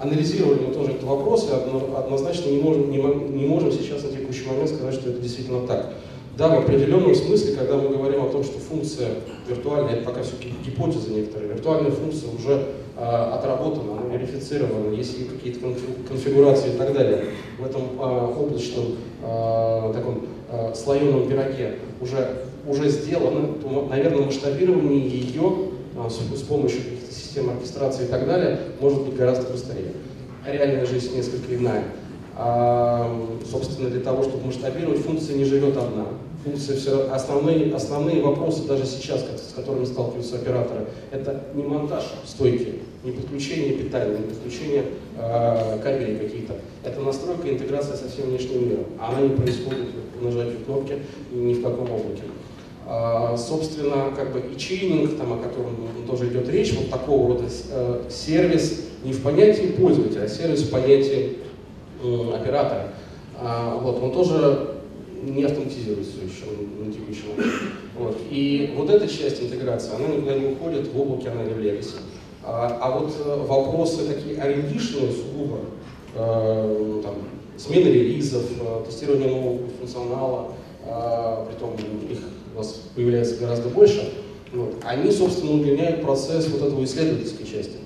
Анализировали 0.00 0.60
мы 0.66 0.72
тоже 0.72 0.92
этот 0.92 1.02
вопрос 1.02 1.50
и 1.50 1.96
однозначно 1.96 2.48
не 2.48 2.62
можем, 2.62 2.90
не, 2.90 2.96
не 2.96 3.46
можем 3.46 3.72
сейчас 3.72 4.02
на 4.04 4.10
текущий 4.10 4.46
момент 4.46 4.70
сказать, 4.70 4.94
что 4.94 5.10
это 5.10 5.20
действительно 5.20 5.66
так. 5.66 5.92
Да, 6.38 6.46
в 6.50 6.60
определенном 6.60 7.16
смысле, 7.16 7.56
когда 7.56 7.74
мы 7.74 7.88
говорим 7.88 8.24
о 8.24 8.28
том, 8.28 8.44
что 8.44 8.60
функция 8.60 9.08
виртуальная, 9.48 9.94
это 9.94 10.04
пока 10.04 10.22
все-таки 10.22 10.54
гипотеза 10.64 11.10
некоторые, 11.10 11.52
виртуальная 11.52 11.90
функция 11.90 12.30
уже 12.32 12.64
э, 12.96 13.00
отработана, 13.00 14.00
она 14.00 14.14
верифицирована, 14.14 14.94
есть 14.94 15.28
какие-то 15.28 15.58
конфигурации 16.08 16.74
и 16.74 16.78
так 16.78 16.92
далее. 16.92 17.24
В 17.58 17.66
этом 17.66 17.82
э, 17.98 18.34
облачном 18.38 18.98
э, 19.20 19.92
таком 19.92 20.26
э, 20.52 20.74
слоеном 20.76 21.28
пироге 21.28 21.78
уже, 22.00 22.44
уже 22.68 22.88
сделано, 22.88 23.54
то, 23.54 23.88
наверное, 23.90 24.26
масштабирование 24.26 25.08
ее 25.08 25.70
э, 25.96 26.08
с, 26.08 26.38
с 26.38 26.42
помощью 26.42 26.84
каких-то 26.84 27.12
систем 27.12 27.50
оркестрации 27.50 28.04
и 28.04 28.08
так 28.08 28.28
далее 28.28 28.60
может 28.80 29.02
быть 29.02 29.16
гораздо 29.16 29.50
быстрее. 29.50 29.90
Реальная 30.46 30.86
жизнь 30.86 31.16
несколько 31.16 31.52
иная. 31.56 31.82
А, 32.38 33.10
собственно, 33.50 33.90
для 33.90 34.00
того, 34.00 34.22
чтобы 34.22 34.46
масштабировать, 34.46 35.00
функция 35.00 35.36
не 35.36 35.44
живет 35.44 35.76
одна 35.76 36.06
функции, 36.44 36.76
все 36.76 37.10
основные, 37.10 37.74
основные 37.74 38.22
вопросы 38.22 38.66
даже 38.66 38.86
сейчас, 38.86 39.20
с 39.20 39.54
которыми 39.54 39.84
сталкиваются 39.84 40.36
операторы, 40.36 40.86
это 41.10 41.44
не 41.54 41.62
монтаж 41.62 42.04
стойки, 42.24 42.74
не 43.04 43.12
подключение 43.12 43.72
питания, 43.72 44.18
не 44.18 44.26
подключение 44.26 44.84
э, 45.16 45.78
кабелей 45.82 46.16
каких-то. 46.16 46.54
Это 46.84 47.00
настройка 47.00 47.48
и 47.48 47.54
интеграция 47.54 47.96
со 47.96 48.08
всем 48.08 48.26
внешним 48.26 48.68
миром. 48.68 48.84
Она 49.00 49.20
не 49.20 49.30
происходит 49.30 49.88
по 50.16 50.24
нажатию 50.24 50.58
кнопки 50.64 50.98
ни 51.32 51.54
в 51.54 51.62
каком 51.62 51.90
облаке. 51.90 52.22
А, 52.86 53.36
собственно, 53.36 54.12
как 54.16 54.32
бы 54.32 54.40
и 54.40 54.56
чейнинг, 54.56 55.18
там, 55.18 55.32
о 55.34 55.36
котором 55.36 55.76
тоже 56.06 56.28
идет 56.28 56.48
речь, 56.48 56.72
вот 56.72 56.88
такого 56.88 57.34
рода 57.34 57.44
э, 57.70 58.02
сервис 58.08 58.84
не 59.04 59.12
в 59.12 59.22
понятии 59.22 59.66
пользователя, 59.66 60.22
а 60.22 60.28
сервис 60.28 60.62
в 60.62 60.70
понятии 60.70 61.36
э, 61.36 61.47
оператора. 62.00 62.92
А, 63.40 63.76
вот, 63.76 64.02
он 64.02 64.12
тоже 64.12 64.74
не 65.22 65.44
автоматизируется 65.44 66.16
еще 66.18 66.46
на 66.84 66.92
текущий 66.92 67.28
момент. 67.28 67.54
Вот. 67.98 68.16
И 68.30 68.74
вот 68.76 68.90
эта 68.90 69.08
часть 69.08 69.42
интеграции, 69.42 69.94
она 69.94 70.08
никуда 70.08 70.38
не 70.38 70.52
уходит, 70.52 70.92
в 70.92 71.00
облаке 71.00 71.30
она 71.30 71.44
не 71.44 71.52
в 71.52 71.58
Legacy. 71.58 71.96
А, 72.44 72.78
а 72.80 72.98
вот 72.98 73.12
э, 73.18 73.44
вопросы 73.46 74.06
такие 74.06 74.40
арендишные, 74.40 75.10
сугубо, 75.12 75.58
э, 76.14 77.00
там, 77.02 77.14
смены 77.56 77.88
релизов, 77.88 78.44
э, 78.60 78.84
тестирование 78.86 79.28
нового 79.28 79.58
функционала, 79.78 80.52
э, 80.86 81.46
притом 81.48 81.74
их 82.10 82.18
у 82.54 82.58
нас 82.58 82.82
появляется 82.94 83.36
гораздо 83.36 83.68
больше, 83.68 84.12
вот, 84.52 84.76
они, 84.84 85.10
собственно, 85.10 85.52
удлиняют 85.52 86.02
процесс 86.02 86.48
вот 86.48 86.62
этого 86.62 86.82
исследовательской 86.84 87.46
части. 87.46 87.76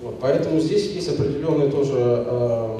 Вот, 0.00 0.14
поэтому 0.20 0.60
здесь 0.60 0.90
есть 0.92 1.08
определенные 1.08 1.70
тоже 1.70 1.96
э, 1.98 2.78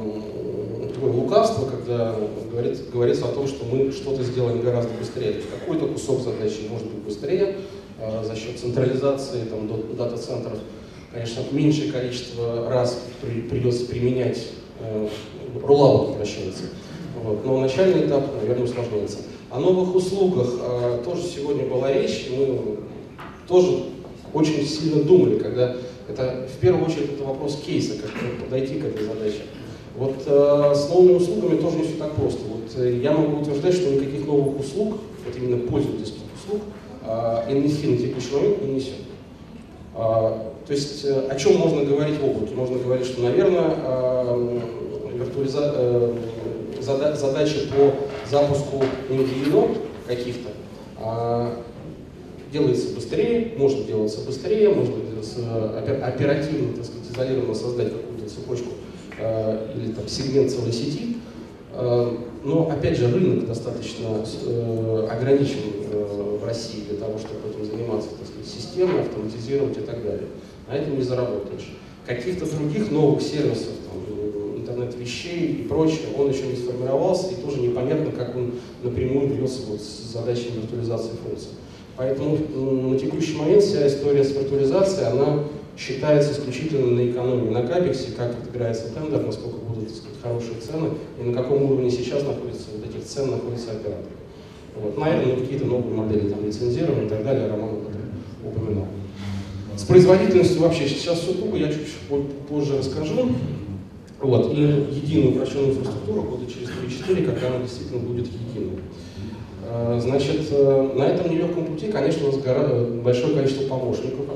такое 0.98 1.12
лукавство, 1.12 1.66
когда 1.66 2.16
говорит, 2.50 2.90
говорится 2.92 3.26
о 3.26 3.32
том, 3.32 3.46
что 3.46 3.64
мы 3.64 3.92
что-то 3.92 4.24
сделаем 4.24 4.60
гораздо 4.60 4.92
быстрее. 4.94 5.30
То 5.30 5.36
есть 5.36 5.50
какой-то 5.50 5.86
кусок 5.86 6.22
задачи 6.22 6.62
может 6.68 6.88
быть 6.88 7.04
быстрее 7.04 7.56
э, 8.00 8.24
за 8.24 8.34
счет 8.34 8.58
централизации 8.58 9.44
там, 9.44 9.70
дата-центров. 9.96 10.58
Конечно, 11.12 11.42
меньшее 11.52 11.92
количество 11.92 12.68
раз 12.68 13.00
при, 13.22 13.42
придется 13.42 13.86
применять 13.86 14.48
э, 14.80 15.08
рулаут 15.62 16.16
прощается. 16.16 16.64
Вот. 17.22 17.44
Но 17.44 17.60
начальный 17.60 18.06
этап, 18.06 18.24
наверное, 18.40 18.64
усложняется. 18.64 19.18
О 19.50 19.60
новых 19.60 19.94
услугах 19.94 20.48
э, 20.60 21.02
тоже 21.04 21.22
сегодня 21.22 21.64
была 21.66 21.92
речь, 21.92 22.28
мы 22.36 22.78
тоже 23.46 23.84
очень 24.34 24.66
сильно 24.66 25.04
думали, 25.04 25.38
когда 25.38 25.76
это 26.08 26.48
в 26.52 26.60
первую 26.60 26.84
очередь 26.84 27.12
это 27.14 27.22
вопрос 27.22 27.60
кейса, 27.64 27.94
как 28.02 28.10
подойти 28.44 28.80
к 28.80 28.84
этой 28.84 29.06
задаче. 29.06 29.42
Вот 29.98 30.22
э, 30.26 30.74
с 30.76 30.88
новыми 30.90 31.16
услугами 31.16 31.60
тоже 31.60 31.78
не 31.78 31.82
все 31.82 31.96
так 31.96 32.12
просто. 32.12 32.38
Вот 32.48 32.80
э, 32.80 33.00
я 33.02 33.10
могу 33.10 33.40
утверждать, 33.40 33.74
что 33.74 33.90
никаких 33.90 34.26
новых 34.26 34.60
услуг, 34.60 34.98
вот 35.26 35.36
именно 35.36 35.66
пользовательских 35.66 36.22
услуг, 36.36 36.62
э, 37.02 37.52
NSC 37.52 37.90
на 37.90 37.96
текущий 37.96 38.32
момент 38.32 38.62
не 38.62 38.74
несет. 38.74 38.94
Э, 39.96 39.98
то 39.98 40.72
есть 40.72 41.04
э, 41.04 41.26
о 41.28 41.34
чем 41.34 41.56
можно 41.56 41.84
говорить 41.84 42.20
в 42.20 42.24
облаке? 42.24 42.54
Можно 42.54 42.78
говорить, 42.78 43.06
что, 43.06 43.22
наверное, 43.22 43.74
э, 43.76 44.60
виртуализа... 45.14 45.72
э, 45.74 46.14
зада... 46.80 47.16
задачи 47.16 47.68
по 47.68 48.30
запуску 48.30 48.84
NVIDIA 49.10 49.78
каких-то 50.06 50.50
э, 51.00 51.54
делается 52.52 52.94
быстрее, 52.94 53.54
может 53.56 53.84
делаться 53.84 54.20
быстрее, 54.20 54.68
может 54.68 54.94
делаться 55.10 55.40
оперативно, 56.06 56.76
так 56.76 56.84
сказать, 56.84 57.10
изолированно 57.12 57.54
создать 57.54 57.92
какую-то 57.92 58.28
цепочку 58.28 58.68
Э, 59.18 59.74
или 59.74 59.92
там, 59.92 60.06
сегмент 60.06 60.50
целой 60.50 60.72
сети. 60.72 61.16
Э, 61.72 62.16
но, 62.44 62.70
опять 62.70 62.96
же, 62.96 63.12
рынок 63.12 63.46
достаточно 63.46 64.24
э, 64.46 65.08
ограничен 65.10 65.58
в 66.40 66.44
России 66.44 66.84
для 66.88 66.98
того, 66.98 67.18
чтобы 67.18 67.48
этим 67.50 67.64
заниматься 67.64 68.10
так 68.10 68.28
сказать, 68.28 68.46
системно, 68.46 69.00
автоматизировать 69.00 69.76
и 69.76 69.80
так 69.80 70.02
далее. 70.04 70.28
На 70.68 70.74
этом 70.74 70.96
не 70.96 71.02
заработаешь. 71.02 71.74
Каких-то 72.06 72.46
других 72.46 72.90
новых 72.90 73.20
сервисов, 73.22 73.72
там, 73.90 74.56
интернет 74.56 74.94
вещей 74.94 75.52
и 75.52 75.62
прочее, 75.64 76.08
он 76.16 76.30
еще 76.30 76.46
не 76.46 76.56
сформировался, 76.56 77.32
и 77.32 77.42
тоже 77.42 77.60
непонятно, 77.60 78.12
как 78.12 78.36
он 78.36 78.52
напрямую 78.82 79.28
бьется 79.28 79.62
вот 79.68 79.80
с 79.80 80.12
задачей 80.12 80.52
виртуализации 80.54 81.12
функций. 81.24 81.50
Поэтому 81.96 82.38
на 82.90 82.98
текущий 82.98 83.36
момент 83.36 83.64
вся 83.64 83.86
история 83.88 84.22
с 84.22 84.32
виртуализацией, 84.32 85.08
она 85.08 85.44
считается 85.78 86.32
исключительно 86.32 86.88
на 86.88 87.08
экономии, 87.08 87.50
на 87.50 87.62
капексе, 87.62 88.08
как 88.16 88.32
отыграется 88.32 88.92
тендер, 88.92 89.24
насколько 89.24 89.58
будут 89.58 89.90
сказать, 89.90 90.18
хорошие 90.20 90.60
цены, 90.60 90.90
и 91.20 91.22
на 91.22 91.32
каком 91.32 91.62
уровне 91.62 91.90
сейчас 91.90 92.24
находится, 92.24 92.64
вот 92.74 92.88
этих 92.88 93.06
цен 93.06 93.30
находится 93.30 93.70
оператор. 93.70 94.10
Вот. 94.74 94.98
Наверное, 94.98 95.36
какие-то 95.36 95.66
новые 95.66 95.94
модели 95.94 96.28
там, 96.28 96.44
лицензирования 96.44 97.06
и 97.06 97.08
так 97.08 97.22
далее, 97.24 97.48
Роман 97.48 97.76
упоминал. 98.44 98.86
С 99.76 99.84
производительностью 99.84 100.60
вообще 100.60 100.88
сейчас 100.88 101.20
все 101.20 101.34
туго, 101.34 101.56
я 101.56 101.68
чуть 101.68 101.86
позже 102.48 102.78
расскажу. 102.78 103.30
Вот. 104.20 104.52
И 104.52 104.60
единую 104.60 105.36
упрощенную 105.36 105.70
инфраструктуру 105.70 106.22
года 106.22 106.44
через 106.46 106.70
3-4, 106.70 107.24
когда 107.24 107.46
она 107.46 107.58
действительно 107.60 108.00
будет 108.00 108.26
единой. 108.26 108.80
А, 109.64 110.00
значит, 110.00 110.48
э, 110.50 110.92
на 110.96 111.04
этом 111.04 111.30
нелегком 111.30 111.66
пути, 111.66 111.92
конечно, 111.92 112.28
у 112.28 112.32
нас 112.32 113.02
большое 113.04 113.34
количество 113.34 113.68
помощников 113.68 114.26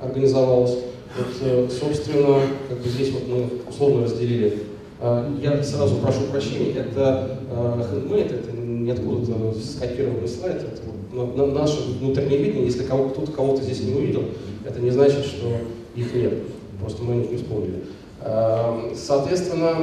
организовалось. 0.00 0.76
Вот, 1.16 1.26
э, 1.40 1.68
собственно, 1.70 2.40
как 2.68 2.78
бы 2.78 2.88
здесь 2.88 3.12
вот 3.12 3.28
мы 3.28 3.48
условно 3.68 4.04
разделили. 4.04 4.62
А, 5.00 5.32
я 5.40 5.62
сразу 5.62 5.96
прошу 5.96 6.22
прощения, 6.30 6.72
это 6.72 7.38
handmade, 7.50 8.34
это 8.34 8.56
не 8.56 8.90
откуда-то 8.90 9.54
скопированный 9.60 10.28
слайд, 10.28 10.56
это 10.56 11.46
наше 11.46 11.80
внутреннее 12.00 12.38
видение, 12.38 12.66
если 12.66 12.82
кого, 12.84 13.08
кто-то 13.08 13.32
кого-то 13.32 13.62
здесь 13.62 13.80
не 13.80 13.94
увидел, 13.94 14.24
это 14.66 14.80
не 14.80 14.90
значит, 14.90 15.24
что 15.24 15.46
их 15.94 16.14
нет, 16.14 16.34
просто 16.80 17.02
мы 17.02 17.14
о 17.14 17.16
них 17.16 17.30
не 17.30 17.36
вспомнили. 17.36 17.84
А, 18.20 18.92
соответственно, 18.96 19.74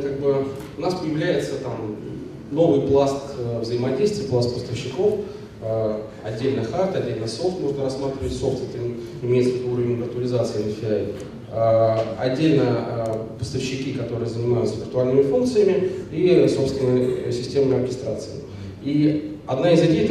как 0.00 0.20
бы 0.20 0.46
у 0.78 0.80
нас 0.80 0.94
появляется 0.94 1.54
там 1.62 1.96
новый 2.52 2.82
пласт 2.82 3.34
э, 3.38 3.60
взаимодействия, 3.60 4.28
пласт 4.28 4.54
поставщиков, 4.54 5.20
отдельно 6.24 6.64
хард, 6.64 6.96
отдельно 6.96 7.26
софт 7.26 7.60
можно 7.60 7.84
рассматривать. 7.84 8.32
Софт 8.32 8.62
это 8.68 8.82
имеется 9.22 9.52
в 9.52 9.56
виду 9.56 9.72
уровень 9.72 9.96
виртуализации 9.96 10.64
NFI. 10.64 11.14
Э, 11.54 11.98
отдельно 12.18 12.64
э, 12.64 13.38
поставщики, 13.38 13.92
которые 13.92 14.26
занимаются 14.26 14.76
виртуальными 14.76 15.22
функциями 15.22 15.90
и, 16.10 16.48
собственно, 16.48 17.30
системной 17.30 17.82
оркестрацией. 17.82 18.40
И 18.82 19.36
одна 19.46 19.70
из 19.70 19.82
идей 19.82 20.06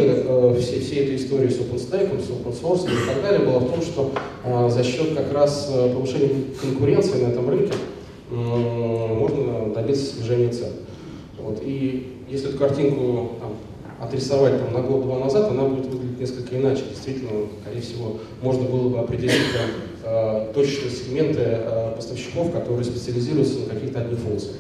всей, 0.60 0.82
всей 0.82 1.04
этой 1.06 1.16
истории 1.16 1.50
с 1.50 1.58
OpenStack, 1.58 2.22
с 2.22 2.30
open 2.30 2.62
source 2.62 2.86
и 2.86 3.08
так 3.08 3.24
далее 3.24 3.40
была 3.40 3.60
в 3.60 3.72
том, 3.72 3.82
что 3.82 4.12
за 4.70 4.84
счет 4.84 5.16
как 5.16 5.34
раз 5.34 5.70
повышения 5.94 6.30
конкуренции 6.62 7.24
на 7.24 7.30
этом 7.30 7.50
рынке 7.50 7.74
можно 8.30 9.74
добиться 9.74 10.06
снижения 10.06 10.54
цен. 10.54 10.72
Вот. 11.38 11.62
И 11.66 12.18
если 12.30 12.50
эту 12.50 12.60
картинку 12.60 13.32
там, 13.42 13.58
отрисовать 14.02 14.60
там, 14.60 14.74
на 14.74 14.82
год-два 14.82 15.20
назад, 15.20 15.52
она 15.52 15.66
будет 15.66 15.86
выглядеть 15.86 16.20
несколько 16.20 16.58
иначе. 16.58 16.84
Действительно, 16.90 17.48
скорее 17.62 17.82
всего, 17.82 18.18
можно 18.42 18.64
было 18.64 18.90
бы 18.90 19.00
определить 19.00 19.54
там, 19.54 19.70
э, 20.04 20.54
точечные 20.54 20.92
сегменты 20.92 21.42
э, 21.42 21.94
поставщиков, 21.96 22.52
которые 22.52 22.84
специализируются 22.84 23.60
на 23.60 23.76
каких-то 23.76 24.02
одних 24.02 24.20
функциях. 24.20 24.56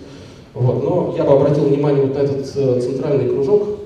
Вот. 0.54 0.84
Но 0.84 1.16
я 1.18 1.24
бы 1.24 1.34
обратил 1.34 1.66
внимание 1.66 2.06
вот 2.06 2.16
на 2.16 2.20
этот 2.20 2.52
э, 2.56 2.82
центральный 2.82 3.30
кружок. 3.30 3.80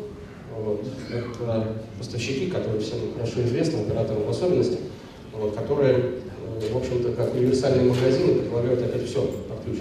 Вот. 0.60 0.84
Это 1.10 1.68
поставщики, 1.98 2.48
которые 2.48 2.82
всем 2.82 2.98
хорошо 3.14 3.42
известны, 3.44 3.80
операторам 3.80 4.24
в 4.26 4.30
особенности, 4.30 4.80
вот, 5.32 5.56
которые, 5.56 6.16
в 6.74 6.78
общем-то, 6.78 7.14
как 7.14 7.34
универсальные 7.34 7.90
магазины 7.90 8.36
предлагают 8.36 8.82
опять 8.82 9.08
все 9.08 9.22
под 9.22 9.64
ключ. 9.64 9.80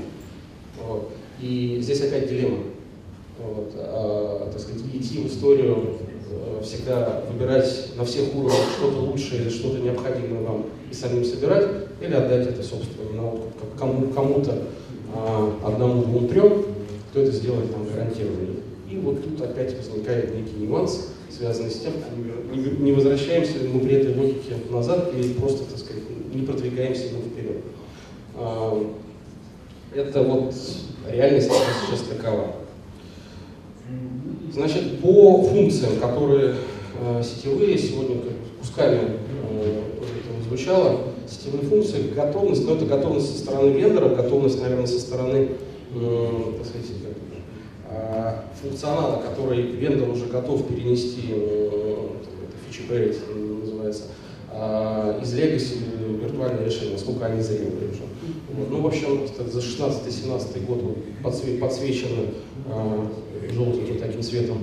Вот. 0.87 1.11
И 1.41 1.79
здесь 1.81 2.01
опять 2.03 2.29
дилемма 2.29 2.59
вот, 3.39 3.73
а, 3.77 4.51
так 4.51 4.61
сказать, 4.61 4.83
идти 4.93 5.19
в 5.19 5.27
историю, 5.27 5.97
э, 6.31 6.63
всегда 6.63 7.23
выбирать 7.31 7.91
на 7.97 8.05
всех 8.05 8.35
уровнях 8.35 8.67
что-то 8.79 8.99
лучшее 8.99 9.51
что-то 9.51 9.79
необходимое 9.79 10.43
вам 10.43 10.67
и 10.91 10.95
самим 10.95 11.25
собирать, 11.25 11.67
или 12.01 12.15
отдать 12.15 12.47
это, 12.49 12.63
собственно, 12.63 13.23
на 13.23 13.33
кому, 13.79 14.09
кому-то, 14.09 14.63
а, 15.15 15.53
одному, 15.65 16.03
двум, 16.03 16.29
трем, 16.29 16.65
кто 17.11 17.21
это 17.21 17.33
сделает 17.33 17.71
нам 17.73 17.87
гарантированно. 17.87 18.57
И 18.91 18.97
вот 18.97 19.23
тут 19.25 19.41
опять 19.41 19.77
возникает 19.77 20.35
некий 20.35 20.67
нюанс, 20.67 21.09
связанные 21.31 21.71
с 21.71 21.81
тем, 21.81 21.93
не 22.53 22.93
возвращаемся 22.93 23.55
мы 23.73 23.81
при 23.81 23.97
этой 23.97 24.15
логике 24.17 24.55
назад 24.71 25.13
или 25.15 25.33
просто, 25.33 25.65
так 25.65 25.79
сказать, 25.79 26.03
не 26.33 26.47
продвигаемся 26.47 27.07
мы 27.15 27.31
вперед. 27.31 27.63
А, 28.37 28.87
это 29.95 30.23
вот 30.23 30.55
реальность 31.11 31.51
сейчас 31.51 32.01
такова. 32.09 32.64
Значит, 34.53 35.01
по 35.01 35.43
функциям, 35.43 35.97
которые 36.01 36.55
э, 37.01 37.23
сетевые, 37.23 37.77
сегодня 37.77 38.17
кусками 38.61 39.01
э, 39.51 39.83
это 40.01 40.49
звучало, 40.49 41.01
сетевые 41.29 41.65
функции, 41.65 42.11
готовность, 42.15 42.65
но 42.65 42.77
это 42.77 42.87
готовность 42.87 43.33
со 43.33 43.39
стороны 43.39 43.71
вендора, 43.71 44.15
готовность, 44.15 44.61
наверное, 44.61 44.87
со 44.87 45.01
стороны, 45.01 45.49
э, 45.95 46.53
так 46.59 46.67
сказать, 46.67 46.87
э, 47.91 48.33
функционала, 48.63 49.23
который 49.23 49.63
вендор 49.63 50.09
уже 50.09 50.27
готов 50.27 50.67
перенести, 50.69 51.23
э, 51.31 52.09
это 52.23 52.81
feature 52.81 53.61
называется, 53.61 54.05
э, 54.53 55.21
из 55.23 55.35
Legacy 55.35 55.79
виртуальное 56.13 56.65
решение, 56.65 56.93
насколько 56.93 57.27
они 57.27 57.43
зрелые 57.43 57.91
уже. 57.91 58.03
Ну, 58.71 58.81
в 58.81 58.87
общем, 58.87 59.21
за 59.51 59.59
16-17 59.59 60.67
год 60.67 60.97
подсвечены 61.23 62.29
э, 62.67 63.53
желтеньким 63.53 63.99
таким 63.99 64.23
цветом 64.23 64.59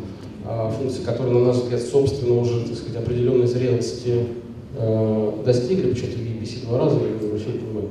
э, 0.46 0.72
функции, 0.78 1.04
которые, 1.04 1.40
на 1.40 1.46
наш 1.48 1.58
взгляд, 1.58 1.82
собственно, 1.82 2.40
уже, 2.40 2.68
так 2.68 2.78
сказать, 2.78 3.04
определенной 3.04 3.48
зрелости 3.48 4.26
э, 4.76 5.34
достигли, 5.46 5.92
почему-то 5.92 6.18
в 6.18 6.22
VPC 6.22 6.66
два 6.68 6.80
раза, 6.80 6.98
я 6.98 7.20
не 7.20 7.28
обращаю 7.28 7.60
внимания. 7.60 7.90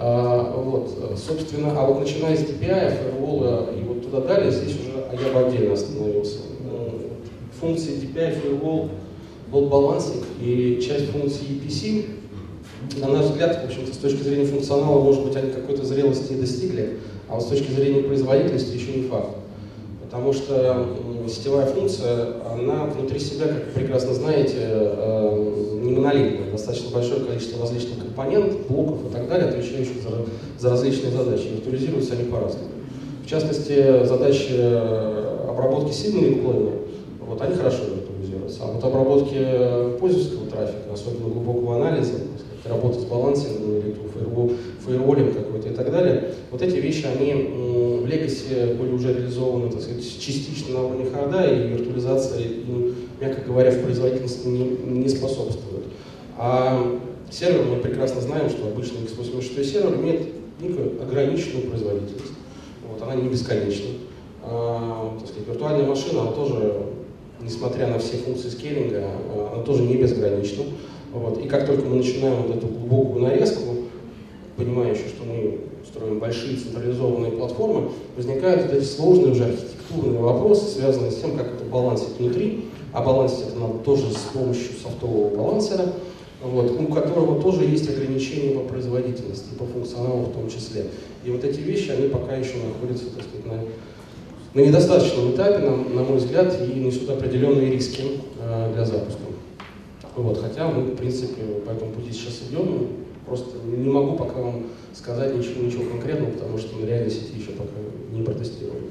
А, 0.00 0.62
вот, 0.62 1.18
собственно, 1.18 1.72
а 1.76 1.84
вот 1.84 2.00
начиная 2.00 2.36
с 2.36 2.40
DPI, 2.40 3.20
Firewall 3.20 3.80
и 3.80 3.82
вот 3.82 4.04
туда 4.04 4.20
далее, 4.20 4.52
здесь 4.52 4.76
уже 4.76 5.24
я 5.24 5.32
бы 5.32 5.46
отдельно 5.46 5.74
остановился. 5.74 6.38
Функции 7.60 7.94
DPI, 7.94 8.40
Firewall, 8.40 8.90
load 9.52 9.68
balancing 9.70 10.24
и 10.40 10.80
часть 10.80 11.10
функции 11.10 11.46
EPC 11.46 12.04
на 13.00 13.08
наш 13.08 13.26
взгляд, 13.26 13.62
в 13.62 13.66
общем-то, 13.66 13.92
с 13.92 13.98
точки 13.98 14.22
зрения 14.22 14.46
функционала, 14.46 15.00
может 15.00 15.24
быть, 15.24 15.36
они 15.36 15.50
какой-то 15.50 15.84
зрелости 15.84 16.32
и 16.32 16.36
достигли, 16.36 16.98
а 17.28 17.34
вот 17.34 17.42
с 17.42 17.46
точки 17.46 17.70
зрения 17.70 18.02
производительности 18.02 18.76
еще 18.76 18.92
не 18.92 19.08
факт. 19.08 19.36
Потому 20.02 20.32
что 20.32 20.96
сетевая 21.28 21.66
функция, 21.66 22.28
она 22.50 22.86
внутри 22.86 23.18
себя, 23.18 23.46
как 23.48 23.66
вы 23.66 23.72
прекрасно 23.74 24.14
знаете, 24.14 24.56
э, 24.60 25.80
не 25.82 25.92
монолитная. 25.92 26.50
Достаточно 26.50 26.90
большое 26.90 27.20
количество 27.20 27.60
различных 27.60 27.98
компонентов, 27.98 28.66
блоков 28.68 29.10
и 29.10 29.12
так 29.12 29.28
далее, 29.28 29.48
отвечающих 29.48 30.02
за, 30.02 30.24
за 30.58 30.70
различные 30.70 31.12
задачи. 31.12 31.48
Виртуализируются 31.52 32.14
они 32.14 32.24
по-разному. 32.24 32.68
В 33.22 33.28
частности, 33.28 34.06
задачи 34.06 34.54
обработки 35.46 35.92
сильного 35.92 36.28
имплойна, 36.28 36.70
вот, 37.26 37.42
они 37.42 37.56
хорошо 37.56 37.82
виртуализируются. 37.84 38.60
А 38.62 38.72
вот 38.72 38.82
обработки 38.82 39.98
пользовательского 40.00 40.46
трафика, 40.46 40.94
особенно 40.94 41.28
глубокого 41.28 41.76
анализа, 41.76 42.14
работа 42.64 43.00
с 43.00 43.04
балансингом 43.04 43.78
или 43.78 43.94
фаервол, 44.12 44.52
фаерволем 44.84 45.32
какой-то 45.32 45.68
и 45.68 45.74
так 45.74 45.90
далее. 45.90 46.34
Вот 46.50 46.62
эти 46.62 46.76
вещи, 46.76 47.06
они 47.06 47.32
в 47.32 48.06
Legacy 48.06 48.76
были 48.76 48.92
уже 48.92 49.12
реализованы, 49.12 49.70
так 49.70 49.82
сказать, 49.82 50.02
частично 50.02 50.74
на 50.74 50.86
уровне 50.86 51.06
харда, 51.10 51.44
и 51.44 51.68
виртуализация, 51.68 52.40
им, 52.40 52.94
мягко 53.20 53.42
говоря, 53.42 53.70
в 53.70 53.82
производительности 53.82 54.46
не, 54.46 54.64
не 55.00 55.08
способствует. 55.08 55.84
А 56.36 56.98
сервер, 57.30 57.64
мы 57.64 57.76
прекрасно 57.76 58.20
знаем, 58.20 58.48
что 58.48 58.68
обычный 58.68 58.98
x86 59.00 59.64
сервер 59.64 59.94
имеет 59.96 60.22
некую 60.60 61.02
ограниченную 61.02 61.68
производительность. 61.68 62.32
Вот, 62.88 63.02
она 63.02 63.14
не 63.14 63.28
бесконечна. 63.28 63.90
А, 64.42 65.16
так 65.18 65.28
сказать, 65.28 65.48
виртуальная 65.48 65.86
машина, 65.86 66.22
она 66.22 66.32
тоже, 66.32 66.86
несмотря 67.40 67.88
на 67.88 67.98
все 67.98 68.16
функции 68.16 68.48
скейлинга, 68.48 69.10
она 69.52 69.62
тоже 69.62 69.82
не 69.82 69.96
безгранична. 69.96 70.64
Вот. 71.12 71.38
И 71.44 71.48
как 71.48 71.66
только 71.66 71.86
мы 71.86 71.96
начинаем 71.96 72.42
вот 72.42 72.56
эту 72.56 72.66
глубокую 72.66 73.22
нарезку, 73.22 73.76
понимая 74.56 74.92
еще, 74.92 75.08
что 75.08 75.24
мы 75.24 75.60
строим 75.86 76.18
большие 76.18 76.56
централизованные 76.56 77.32
платформы, 77.32 77.90
возникают 78.16 78.66
вот 78.66 78.74
эти 78.74 78.84
сложные 78.84 79.32
уже 79.32 79.44
архитектурные 79.44 80.20
вопросы, 80.20 80.66
связанные 80.66 81.12
с 81.12 81.16
тем, 81.16 81.36
как 81.36 81.46
это 81.46 81.64
балансить 81.64 82.18
внутри, 82.18 82.64
а 82.92 83.02
балансить 83.02 83.48
это 83.48 83.58
надо 83.58 83.78
тоже 83.78 84.10
с 84.10 84.32
помощью 84.32 84.72
софтового 84.82 85.34
балансера, 85.34 85.86
вот, 86.42 86.70
у 86.78 86.92
которого 86.92 87.40
тоже 87.40 87.64
есть 87.64 87.88
ограничения 87.88 88.54
по 88.54 88.60
производительности, 88.60 89.54
по 89.58 89.64
функционалу 89.64 90.24
в 90.24 90.32
том 90.32 90.48
числе. 90.48 90.86
И 91.24 91.30
вот 91.30 91.42
эти 91.44 91.60
вещи, 91.60 91.90
они 91.90 92.08
пока 92.08 92.36
еще 92.36 92.54
находятся, 92.58 93.06
так 93.06 93.24
сказать, 93.24 93.46
на, 93.46 94.60
на 94.60 94.66
недостаточном 94.66 95.32
этапе, 95.32 95.58
на, 95.58 95.76
на 95.76 96.02
мой 96.02 96.18
взгляд, 96.18 96.54
и 96.62 96.78
несут 96.78 97.10
определенные 97.10 97.70
риски 97.70 98.02
э, 98.40 98.72
для 98.74 98.84
запуска. 98.84 99.27
Вот, 100.18 100.38
хотя 100.38 100.66
мы, 100.66 100.82
в 100.82 100.96
принципе, 100.96 101.42
по 101.64 101.70
этому 101.70 101.92
пути 101.92 102.12
сейчас 102.12 102.42
идем. 102.48 102.88
Просто 103.24 103.50
не 103.64 103.88
могу 103.88 104.16
пока 104.16 104.40
вам 104.40 104.66
сказать 104.92 105.36
ничего, 105.36 105.62
ничего 105.62 105.84
конкретного, 105.84 106.32
потому 106.32 106.58
что 106.58 106.76
мы 106.76 106.86
реально 106.86 107.10
сети 107.10 107.34
еще 107.38 107.52
пока 107.52 107.70
не 108.10 108.22
протестировали. 108.22 108.86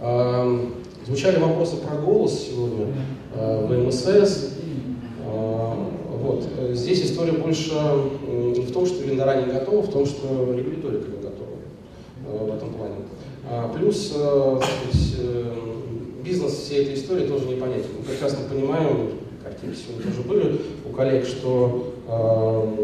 А, 0.00 0.70
звучали 1.06 1.38
вопросы 1.38 1.76
про 1.76 1.96
голос 1.96 2.46
сегодня 2.46 2.88
а, 3.34 3.66
в 3.66 3.86
МСС. 3.86 4.50
А, 5.24 5.88
вот. 6.20 6.44
Здесь 6.72 7.04
история 7.04 7.32
больше 7.32 7.72
не 8.28 8.60
в 8.60 8.72
том, 8.72 8.84
что 8.84 9.02
вендора 9.02 9.40
не 9.40 9.52
готовы, 9.52 9.82
в 9.82 9.90
том, 9.90 10.04
что 10.04 10.52
регуляторика 10.54 11.08
не 11.10 11.22
готова 11.22 11.56
а, 12.26 12.44
в 12.44 12.54
этом 12.54 12.74
плане. 12.74 12.96
А, 13.48 13.72
плюс 13.72 14.12
а, 14.14 14.60
сказать, 14.60 15.14
э, 15.20 15.54
бизнес 16.22 16.52
всей 16.52 16.82
этой 16.82 16.94
истории 16.94 17.26
тоже 17.26 17.46
непонятен. 17.46 17.88
Мы 17.98 18.04
прекрасно 18.04 18.40
понимаем, 18.48 19.19
картинки 19.60 19.78
сегодня 19.78 20.12
тоже 20.12 20.22
были 20.28 20.60
у 20.88 20.92
коллег, 20.94 21.26
что 21.26 21.94
э, 22.08 22.76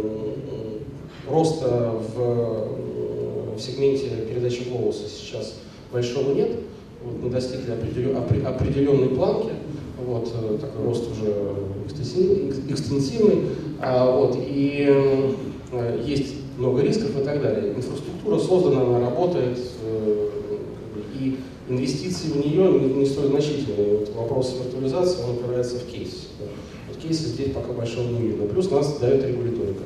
роста 1.30 1.92
в, 2.14 3.56
в 3.56 3.60
сегменте 3.60 4.10
передачи 4.28 4.68
голоса 4.70 5.08
сейчас 5.08 5.54
большого 5.92 6.34
нет. 6.34 6.50
Вот 7.04 7.22
мы 7.22 7.30
достигли 7.30 7.72
определен, 7.72 8.16
определенной 8.16 9.08
планки, 9.08 9.52
вот, 10.04 10.32
э, 10.34 10.58
такой 10.60 10.84
рост 10.84 11.04
уже 11.10 11.34
экстенсивный, 12.68 13.42
а, 13.80 14.10
вот, 14.10 14.36
и 14.38 14.86
э, 15.72 16.02
есть 16.04 16.34
много 16.58 16.82
рисков 16.82 17.10
и 17.20 17.24
так 17.24 17.42
далее. 17.42 17.74
Инфраструктура 17.74 18.38
создана, 18.38 18.82
она 18.82 19.00
работает, 19.00 19.58
э, 19.82 20.28
и 21.14 21.38
инвестиции 21.68 22.28
в 22.28 22.36
нее 22.36 22.70
не, 22.70 22.94
не 22.94 23.06
столь 23.06 23.26
значительные. 23.26 23.98
Вот 23.98 24.14
вопрос 24.14 24.56
виртуализации, 24.62 25.22
он 25.24 25.36
упирается 25.36 25.76
в 25.76 25.86
кейс. 25.86 26.28
Вот 26.88 26.98
кейсы 26.98 27.28
здесь 27.28 27.52
пока 27.52 27.72
большого 27.72 28.08
не 28.08 28.28
видно. 28.28 28.46
Плюс 28.46 28.70
нас 28.70 28.98
дает 28.98 29.24
регуляторика 29.26 29.84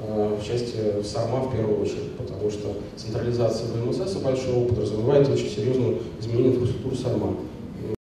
а, 0.00 0.38
в 0.40 0.46
части 0.46 0.76
САРМА 1.02 1.48
в 1.48 1.52
первую 1.52 1.80
очередь, 1.80 2.12
потому 2.16 2.50
что 2.50 2.74
централизация 2.96 3.68
ВМСС 3.68 4.14
большого 4.16 4.68
подразумевает 4.68 5.28
очень 5.28 5.48
серьезную 5.48 5.98
изменение 6.20 6.54
инфраструктуры 6.54 6.96
САРМА. 6.96 7.36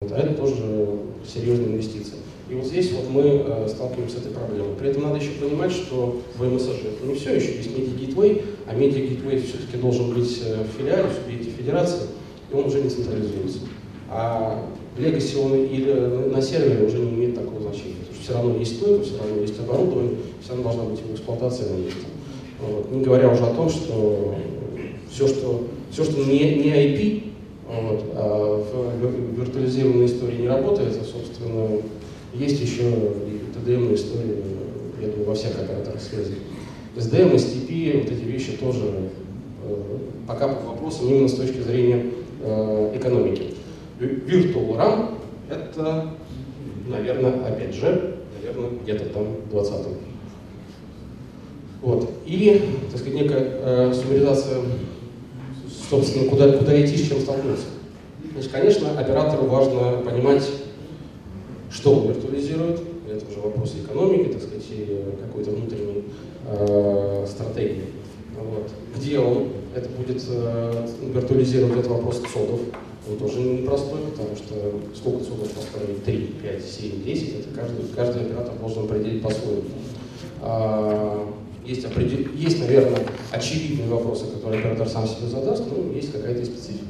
Вот, 0.00 0.12
а 0.12 0.18
это 0.18 0.34
тоже 0.34 0.88
серьезная 1.26 1.66
инвестиция. 1.66 2.18
И 2.48 2.54
вот 2.54 2.64
здесь 2.64 2.92
вот 2.92 3.10
мы 3.10 3.22
э, 3.44 3.68
сталкиваемся 3.68 4.18
с 4.18 4.20
этой 4.20 4.30
проблемой. 4.30 4.76
При 4.78 4.90
этом 4.90 5.02
надо 5.02 5.16
еще 5.16 5.32
понимать, 5.32 5.72
что 5.72 6.20
в 6.38 6.44
МСЖ 6.44 6.68
это 6.84 7.04
не 7.04 7.14
все, 7.16 7.34
еще 7.34 7.56
есть 7.56 7.70
Gateway, 7.70 8.44
а 8.68 8.74
Gateway 8.74 9.42
все-таки 9.42 9.76
должен 9.78 10.14
быть 10.14 10.42
э, 10.44 10.62
в 10.62 10.78
филиале, 10.78 11.08
в 11.08 11.14
субъекте 11.14 11.50
федерации, 11.50 12.02
он 12.52 12.64
уже 12.64 12.82
не 12.82 12.88
централизуется. 12.88 13.60
А 14.08 14.62
Legacy 14.96 15.38
он 15.42 15.64
или 15.64 15.92
на 16.32 16.40
сервере 16.40 16.86
уже 16.86 16.98
не 16.98 17.10
имеет 17.10 17.34
такого 17.34 17.60
значения. 17.60 17.96
Потому 18.00 18.14
что 18.14 18.22
все 18.22 18.32
равно 18.34 18.58
есть 18.58 18.76
стойка, 18.76 19.04
все 19.04 19.18
равно 19.18 19.40
есть 19.40 19.58
оборудование, 19.58 20.12
все 20.40 20.50
равно 20.50 20.64
должна 20.64 20.84
быть 20.84 21.00
эксплуатация 21.12 21.72
на 21.72 21.78
месте. 21.78 22.00
Вот. 22.60 22.90
Не 22.90 23.02
говоря 23.02 23.28
уже 23.30 23.44
о 23.44 23.54
том, 23.54 23.68
что 23.68 24.34
все, 25.10 25.28
что, 25.28 25.64
все, 25.90 26.04
что 26.04 26.18
не, 26.24 26.38
не 26.54 26.70
IP, 26.70 27.22
вот, 27.68 28.04
а 28.14 28.64
в 28.64 29.38
виртуализированной 29.38 30.06
истории 30.06 30.42
не 30.42 30.48
работает, 30.48 30.96
а, 31.00 31.04
собственно, 31.04 31.82
есть 32.32 32.60
еще 32.60 32.82
и 32.84 33.40
TDM 33.54 33.94
истории, 33.94 34.36
я 35.00 35.08
думаю, 35.08 35.26
во 35.26 35.34
всех 35.34 35.58
операторах 35.58 36.00
связи. 36.00 36.36
SDM, 36.96 37.34
STP, 37.34 38.02
вот 38.02 38.10
эти 38.10 38.24
вещи 38.24 38.52
тоже 38.52 39.10
э, 39.64 39.74
пока 40.26 40.48
под 40.48 40.64
вопросом 40.64 41.08
именно 41.08 41.28
с 41.28 41.34
точки 41.34 41.60
зрения 41.60 42.02
Э, 42.02 42.25
экономики. 42.40 43.54
Virtual 43.98 44.76
RAM– 44.76 45.18
это, 45.50 46.10
наверное, 46.88 47.46
опять 47.46 47.74
же, 47.74 48.16
наверное, 48.40 48.78
где-то 48.82 49.06
там 49.06 49.24
20 49.50 49.72
-м. 49.72 49.96
Вот. 51.82 52.10
И, 52.26 52.62
так 52.90 53.00
сказать, 53.00 53.14
некая 53.14 53.40
э, 53.40 53.94
суммаризация, 53.94 54.58
собственно, 55.88 56.28
куда, 56.28 56.52
куда 56.52 56.84
идти, 56.84 56.96
с 56.96 57.08
чем 57.08 57.20
столкнуться. 57.20 57.66
Значит, 58.32 58.50
конечно, 58.50 58.98
оператору 58.98 59.46
важно 59.46 60.02
понимать, 60.04 60.46
что 61.70 61.94
он 61.94 62.08
виртуализирует, 62.08 62.80
это 63.08 63.24
уже 63.30 63.40
вопрос 63.40 63.74
экономики, 63.82 64.32
так 64.32 64.42
сказать, 64.42 64.64
и 64.70 65.04
какой-то 65.22 65.50
внутренней 65.50 66.04
э, 66.48 67.26
стратегии. 67.28 67.84
Вот. 68.36 68.70
Где 68.96 69.18
он 69.18 69.48
это 69.76 69.88
будет 69.90 70.22
э, 70.28 70.86
виртуализировать 71.12 71.78
этот 71.78 71.88
вопрос 71.88 72.22
ЦОДов, 72.32 72.60
он 73.08 73.18
тоже 73.18 73.40
непростой, 73.40 74.00
потому 74.10 74.34
что 74.34 74.54
сколько 74.96 75.24
цугов 75.24 75.50
построить? 75.50 76.02
3, 76.04 76.34
5, 76.42 76.64
7, 76.64 77.04
10, 77.04 77.40
это 77.40 77.48
каждый, 77.54 77.84
каждый 77.94 78.22
оператор 78.22 78.54
должен 78.58 78.84
определить 78.84 79.22
по-своему. 79.22 79.62
А, 80.40 81.28
есть, 81.64 81.84
определ... 81.84 82.32
есть, 82.34 82.58
наверное, 82.60 83.02
очевидные 83.30 83.88
вопросы, 83.88 84.26
которые 84.26 84.60
оператор 84.60 84.88
сам 84.88 85.06
себе 85.06 85.28
задаст, 85.28 85.64
но 85.70 85.92
есть 85.92 86.10
какая-то 86.10 86.44
специфика. 86.44 86.84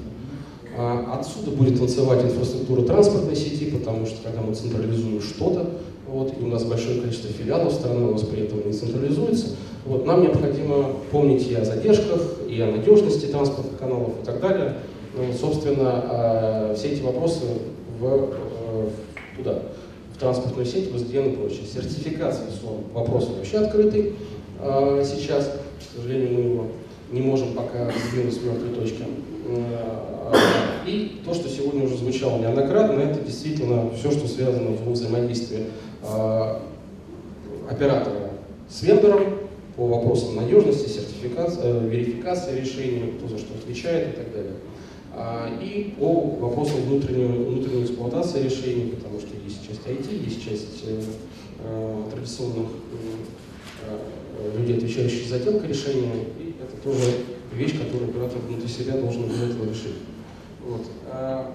А, 0.79 1.19
отсюда 1.19 1.51
будет 1.51 1.79
танцевать 1.79 2.25
инфраструктура 2.25 2.83
транспортной 2.83 3.37
сети, 3.37 3.71
потому 3.71 4.07
что 4.07 4.23
когда 4.23 4.41
мы 4.41 4.55
централизуем 4.55 5.21
что-то, 5.21 5.71
вот, 6.07 6.33
и 6.41 6.45
у 6.45 6.47
нас 6.47 6.65
большое 6.65 7.01
количество 7.01 7.31
филиалов 7.31 7.73
страны, 7.73 8.07
у 8.07 8.13
нас 8.13 8.23
при 8.23 8.45
этом 8.45 8.65
не 8.65 8.73
централизуется, 8.73 9.49
вот, 9.85 10.07
нам 10.07 10.23
необходимо 10.23 10.93
помнить 11.11 11.47
и 11.49 11.55
о 11.55 11.65
задержках, 11.65 12.36
и 12.49 12.61
о 12.61 12.71
надежности 12.71 13.27
транспортных 13.27 13.79
каналов 13.79 14.11
и 14.23 14.27
так 14.27 14.41
далее. 14.41 14.75
Ну, 15.15 15.33
собственно, 15.33 16.03
а, 16.05 16.75
все 16.75 16.89
эти 16.89 17.03
вопросы 17.03 17.41
в, 17.99 18.05
э, 18.05 18.89
туда, 19.37 19.63
в 20.15 20.19
транспортную 20.19 20.67
сеть, 20.67 20.91
в 20.91 20.97
SDN 20.97 21.33
и 21.33 21.37
прочее. 21.37 21.63
Сертификация 21.67 22.49
вопрос 22.93 23.29
вообще 23.29 23.59
открытый 23.59 24.15
а, 24.61 25.03
сейчас. 25.05 25.47
К 25.47 25.97
сожалению, 25.97 26.33
мы 26.33 26.41
его 26.41 26.67
не 27.13 27.23
можем 27.23 27.55
пока 27.55 27.91
сдвинуть 28.09 28.35
с 28.35 28.43
мертвой 28.43 28.75
точки. 28.75 29.05
А, 29.49 30.35
и 30.87 31.23
то, 31.25 31.33
что 31.33 31.49
сегодня 31.49 31.85
уже 31.85 31.97
звучало 31.97 32.39
неоднократно, 32.39 33.01
это 33.01 33.21
действительно 33.21 33.91
все, 33.99 34.11
что 34.11 34.29
связано 34.29 34.71
в 34.71 34.91
взаимодействии 34.91 35.65
оператора 37.69 38.31
с 38.69 38.83
вендором 38.83 39.46
по 39.77 39.87
вопросам 39.87 40.37
надежности, 40.37 40.89
сертификации, 40.89 41.61
э, 41.63 41.89
верификации 41.89 42.61
решений, 42.61 43.13
кто 43.19 43.29
за 43.29 43.39
что 43.39 43.55
отвечает 43.55 44.15
и 44.15 44.17
так 44.17 44.33
далее. 44.33 44.53
А, 45.13 45.59
и 45.63 45.95
по 45.99 46.21
вопросам 46.41 46.83
внутренней, 46.83 47.27
внутренней 47.27 47.85
эксплуатации 47.85 48.45
решений, 48.45 48.95
потому 48.95 49.21
что 49.21 49.29
есть 49.45 49.67
часть 49.67 49.87
IT, 49.87 50.25
есть 50.25 50.43
часть 50.43 50.85
э, 50.87 51.03
э, 51.65 52.03
традиционных 52.11 52.69
людей, 54.59 54.77
отвечающих 54.77 55.29
за 55.29 55.37
отделку 55.37 55.67
решения, 55.67 56.13
и 56.39 56.55
это 56.61 56.83
тоже 56.83 57.05
вещь, 57.55 57.79
которую 57.79 58.11
оператор 58.11 58.39
внутри 58.47 58.69
себя 58.69 58.95
должен 58.95 59.25
обязательно 59.25 59.71
решить. 59.71 59.97
Вот. 60.67 60.83
А, 61.11 61.53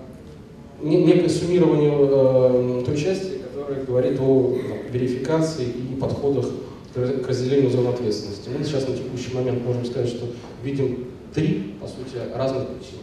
некое 0.81 1.29
суммирование 1.29 2.83
той 2.83 2.97
части, 2.97 3.39
которая 3.43 3.83
говорит 3.83 4.19
о 4.19 4.57
верификации 4.91 5.65
и 5.65 5.95
подходах 5.99 6.45
к 6.93 7.27
разделению 7.27 7.69
зон 7.69 7.87
ответственности. 7.87 8.49
Мы 8.49 8.63
сейчас 8.63 8.87
на 8.87 8.95
текущий 8.95 9.33
момент 9.33 9.63
можем 9.65 9.85
сказать, 9.85 10.09
что 10.09 10.25
видим 10.63 11.07
три, 11.33 11.75
по 11.79 11.87
сути, 11.87 12.17
разных 12.35 12.67
пути. 12.67 12.95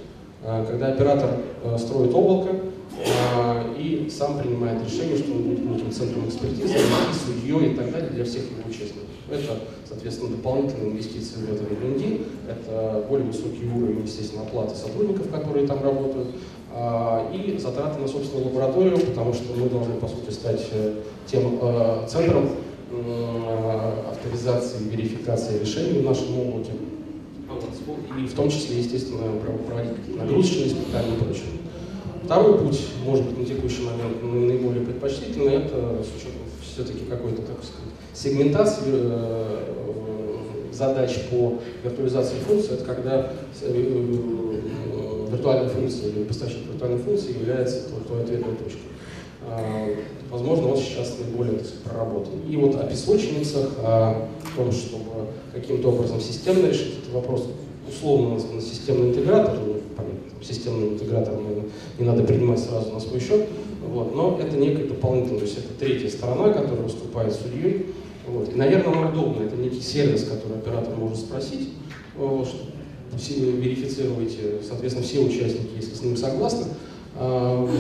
А, 0.44 0.64
когда 0.64 0.88
оператор 0.88 1.30
э, 1.64 1.76
строит 1.78 2.14
облако 2.14 2.56
а, 3.34 3.74
и 3.76 4.08
сам 4.10 4.38
принимает 4.38 4.84
решение, 4.84 5.16
что 5.16 5.32
он 5.32 5.42
будет 5.42 5.64
неким 5.64 5.90
центром 5.90 6.28
экспертизы, 6.28 6.74
судьей 7.26 7.72
и 7.72 7.74
так 7.74 7.90
далее 7.90 8.10
для 8.10 8.24
всех 8.24 8.42
его 8.44 8.68
участников. 8.68 9.08
Это, 9.30 9.60
соответственно, 9.86 10.36
дополнительные 10.36 10.92
инвестиции 10.92 11.36
в 11.36 11.52
это 11.52 11.64
R&D, 11.64 12.20
это 12.48 13.04
более 13.08 13.26
высокий 13.26 13.68
уровень, 13.68 14.02
естественно, 14.02 14.42
оплаты 14.42 14.74
сотрудников, 14.74 15.30
которые 15.30 15.66
там 15.66 15.82
работают, 15.82 16.28
и 17.34 17.58
затраты 17.58 17.98
на 18.00 18.06
собственную 18.08 18.48
лабораторию, 18.48 18.98
потому 18.98 19.34
что 19.34 19.54
мы 19.54 19.68
должны, 19.68 19.94
по 19.94 20.06
сути, 20.06 20.30
стать 20.30 20.66
э, 20.72 20.94
тем 21.26 21.58
э, 21.60 22.06
центром 22.08 22.50
авторизации 24.10 24.80
и 24.80 24.88
верификации 24.88 25.58
решений 25.58 26.00
в 26.00 26.04
нашем 26.04 26.38
облаке 26.38 26.72
и 28.18 28.26
в 28.26 28.34
том 28.34 28.50
числе, 28.50 28.78
естественно, 28.78 29.32
проводить 29.66 30.16
нагрузочные 30.16 30.68
испытания 30.68 31.14
и 31.14 31.22
прочее. 31.22 31.46
Второй 32.24 32.58
путь, 32.58 32.80
может 33.04 33.24
быть, 33.24 33.38
на 33.38 33.44
текущий 33.44 33.82
момент 33.82 34.22
наиболее 34.22 34.84
предпочтительный, 34.84 35.54
это 35.54 36.02
с 36.02 36.16
учетом 36.16 36.42
все-таки 36.62 37.04
какой-то, 37.08 37.42
так 37.42 37.56
сказать, 37.64 37.92
сегментации 38.14 38.82
э, 38.86 39.58
задач 40.72 41.16
по 41.30 41.58
виртуализации 41.82 42.36
функций, 42.46 42.74
это 42.74 42.84
когда 42.84 43.32
э, 43.62 44.60
виртуальная 45.30 45.68
функция 45.68 46.10
или 46.10 46.24
поставщик 46.24 46.66
виртуальной 46.70 46.98
функции 46.98 47.38
является 47.38 47.88
твоей 48.06 48.24
ответной 48.24 48.56
точкой. 48.56 48.82
А, 49.50 49.88
возможно, 50.30 50.68
вот 50.68 50.78
сейчас 50.78 51.16
наиболее 51.18 51.58
сказать, 51.60 51.82
проработан. 51.84 52.40
И 52.48 52.56
вот 52.56 52.74
о 52.76 52.84
песочницах, 52.84 53.72
о 53.78 54.28
том, 54.56 54.72
чтобы 54.72 55.28
каким-то 55.52 55.88
образом 55.88 56.20
системно 56.20 56.66
решить 56.66 56.98
этот 57.00 57.14
вопрос, 57.14 57.46
условно 57.88 58.34
назван 58.34 58.60
системный 58.60 59.10
интегратор, 59.10 59.54
ну, 59.54 59.80
понятно, 59.96 60.44
системный 60.44 60.88
интегратор 60.88 61.34
наверное, 61.34 61.70
не 61.98 62.04
надо 62.04 62.22
принимать 62.24 62.58
сразу 62.58 62.92
на 62.92 63.00
свой 63.00 63.20
счет, 63.20 63.48
вот, 63.86 64.14
но 64.14 64.38
это 64.40 64.56
некая 64.56 64.86
дополнительная, 64.86 65.38
то 65.38 65.46
есть 65.46 65.58
это 65.58 65.68
третья 65.78 66.08
сторона, 66.08 66.52
которая 66.52 66.82
выступает 66.82 67.32
судьей. 67.32 67.86
Вот. 68.26 68.52
И, 68.52 68.54
наверное, 68.54 68.94
нам 68.94 69.10
удобно, 69.10 69.44
это 69.44 69.56
некий 69.56 69.80
сервис, 69.80 70.24
который 70.24 70.58
оператор 70.58 70.94
может 70.94 71.16
спросить, 71.16 71.70
вот, 72.14 72.46
что 72.46 72.66
верифицируете, 73.16 74.60
соответственно, 74.66 75.06
все 75.06 75.20
участники, 75.20 75.76
если 75.76 75.94
с 75.94 76.02
ним 76.02 76.16
согласны, 76.16 76.66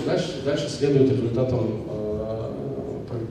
дальше, 0.06 0.42
дальше 0.44 0.68
следует 0.68 1.10
результатом 1.12 1.84
а, 1.88 2.52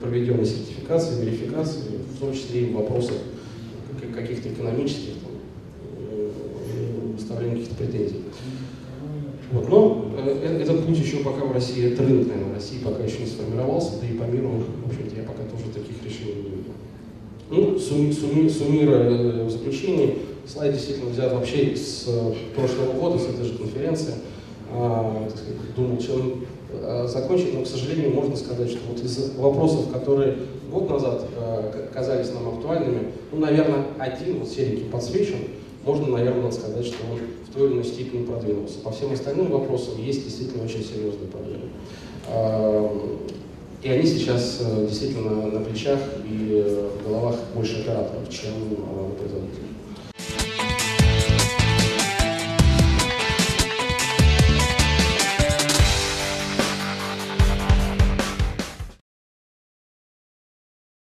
проведенной 0.00 0.46
сертификации, 0.46 1.24
верификации, 1.24 1.82
в 2.14 2.20
том 2.20 2.32
числе 2.32 2.62
и 2.62 2.72
в 2.72 2.76
вопросах 2.76 3.16
каких-то 4.14 4.48
экономических 4.48 5.14
выставления 7.28 7.62
каких-то 7.62 7.74
претензий. 7.74 8.22
Вот. 9.50 9.68
Но 9.68 10.12
э, 10.18 10.60
этот 10.62 10.84
путь 10.84 10.98
еще 10.98 11.18
пока 11.18 11.44
в 11.44 11.52
России, 11.52 11.94
тренд, 11.94 12.28
наверное, 12.28 12.50
в 12.50 12.54
России 12.54 12.78
пока 12.84 13.02
еще 13.02 13.20
не 13.20 13.26
сформировался, 13.26 13.92
да 14.00 14.06
и 14.06 14.12
по 14.12 14.24
миру, 14.24 14.62
в 14.84 14.88
общем-то, 14.88 15.16
я 15.16 15.22
пока 15.22 15.42
тоже 15.44 15.70
таких 15.72 16.02
решений 16.04 16.42
не 16.42 16.50
видел. 16.50 16.72
Ну, 17.50 17.78
сумми, 17.78 18.12
сумми, 18.12 18.48
суммируя 18.48 19.10
э, 19.10 19.44
в 19.44 19.50
заключении, 19.50 20.18
слайд 20.46 20.74
действительно 20.74 21.10
взят 21.10 21.32
вообще 21.32 21.74
с 21.74 22.04
э, 22.08 22.34
прошлого 22.54 22.92
года, 22.92 23.18
с 23.18 23.26
этой 23.26 23.44
же 23.44 23.56
конференции. 23.56 24.14
А, 24.70 25.28
сказать, 25.30 25.74
думал, 25.74 25.98
чем 25.98 26.44
а, 26.72 27.06
закончить, 27.06 27.54
но, 27.54 27.62
к 27.62 27.66
сожалению, 27.66 28.10
можно 28.14 28.36
сказать, 28.36 28.70
что 28.70 28.80
вот 28.88 29.02
из 29.02 29.34
вопросов, 29.36 29.90
которые 29.90 30.36
год 30.70 30.90
назад 30.90 31.24
а, 31.36 31.88
казались 31.92 32.32
нам 32.34 32.48
актуальными, 32.48 33.12
ну, 33.32 33.38
наверное, 33.38 33.86
один 33.98 34.40
вот 34.40 34.48
серенький 34.48 34.84
подсвечен, 34.84 35.38
можно, 35.84 36.08
наверное, 36.08 36.50
сказать, 36.50 36.84
что 36.84 36.96
он 37.10 37.18
в 37.48 37.54
той 37.54 37.68
или 37.68 37.74
иной 37.74 37.84
степени 37.84 38.26
продвинулся. 38.26 38.78
По 38.80 38.90
всем 38.90 39.12
остальным 39.12 39.50
вопросам 39.50 40.02
есть 40.02 40.24
действительно 40.24 40.64
очень 40.64 40.84
серьезные 40.84 41.28
проблемы. 41.28 41.70
И 43.80 43.88
они 43.88 44.04
сейчас 44.04 44.58
э, 44.60 44.86
действительно 44.88 45.46
на 45.46 45.60
плечах 45.60 46.00
и 46.28 46.90
в 47.00 47.08
головах 47.08 47.36
больше 47.54 47.80
операторов, 47.80 48.28
чем 48.28 48.52
производителей. 49.16 49.67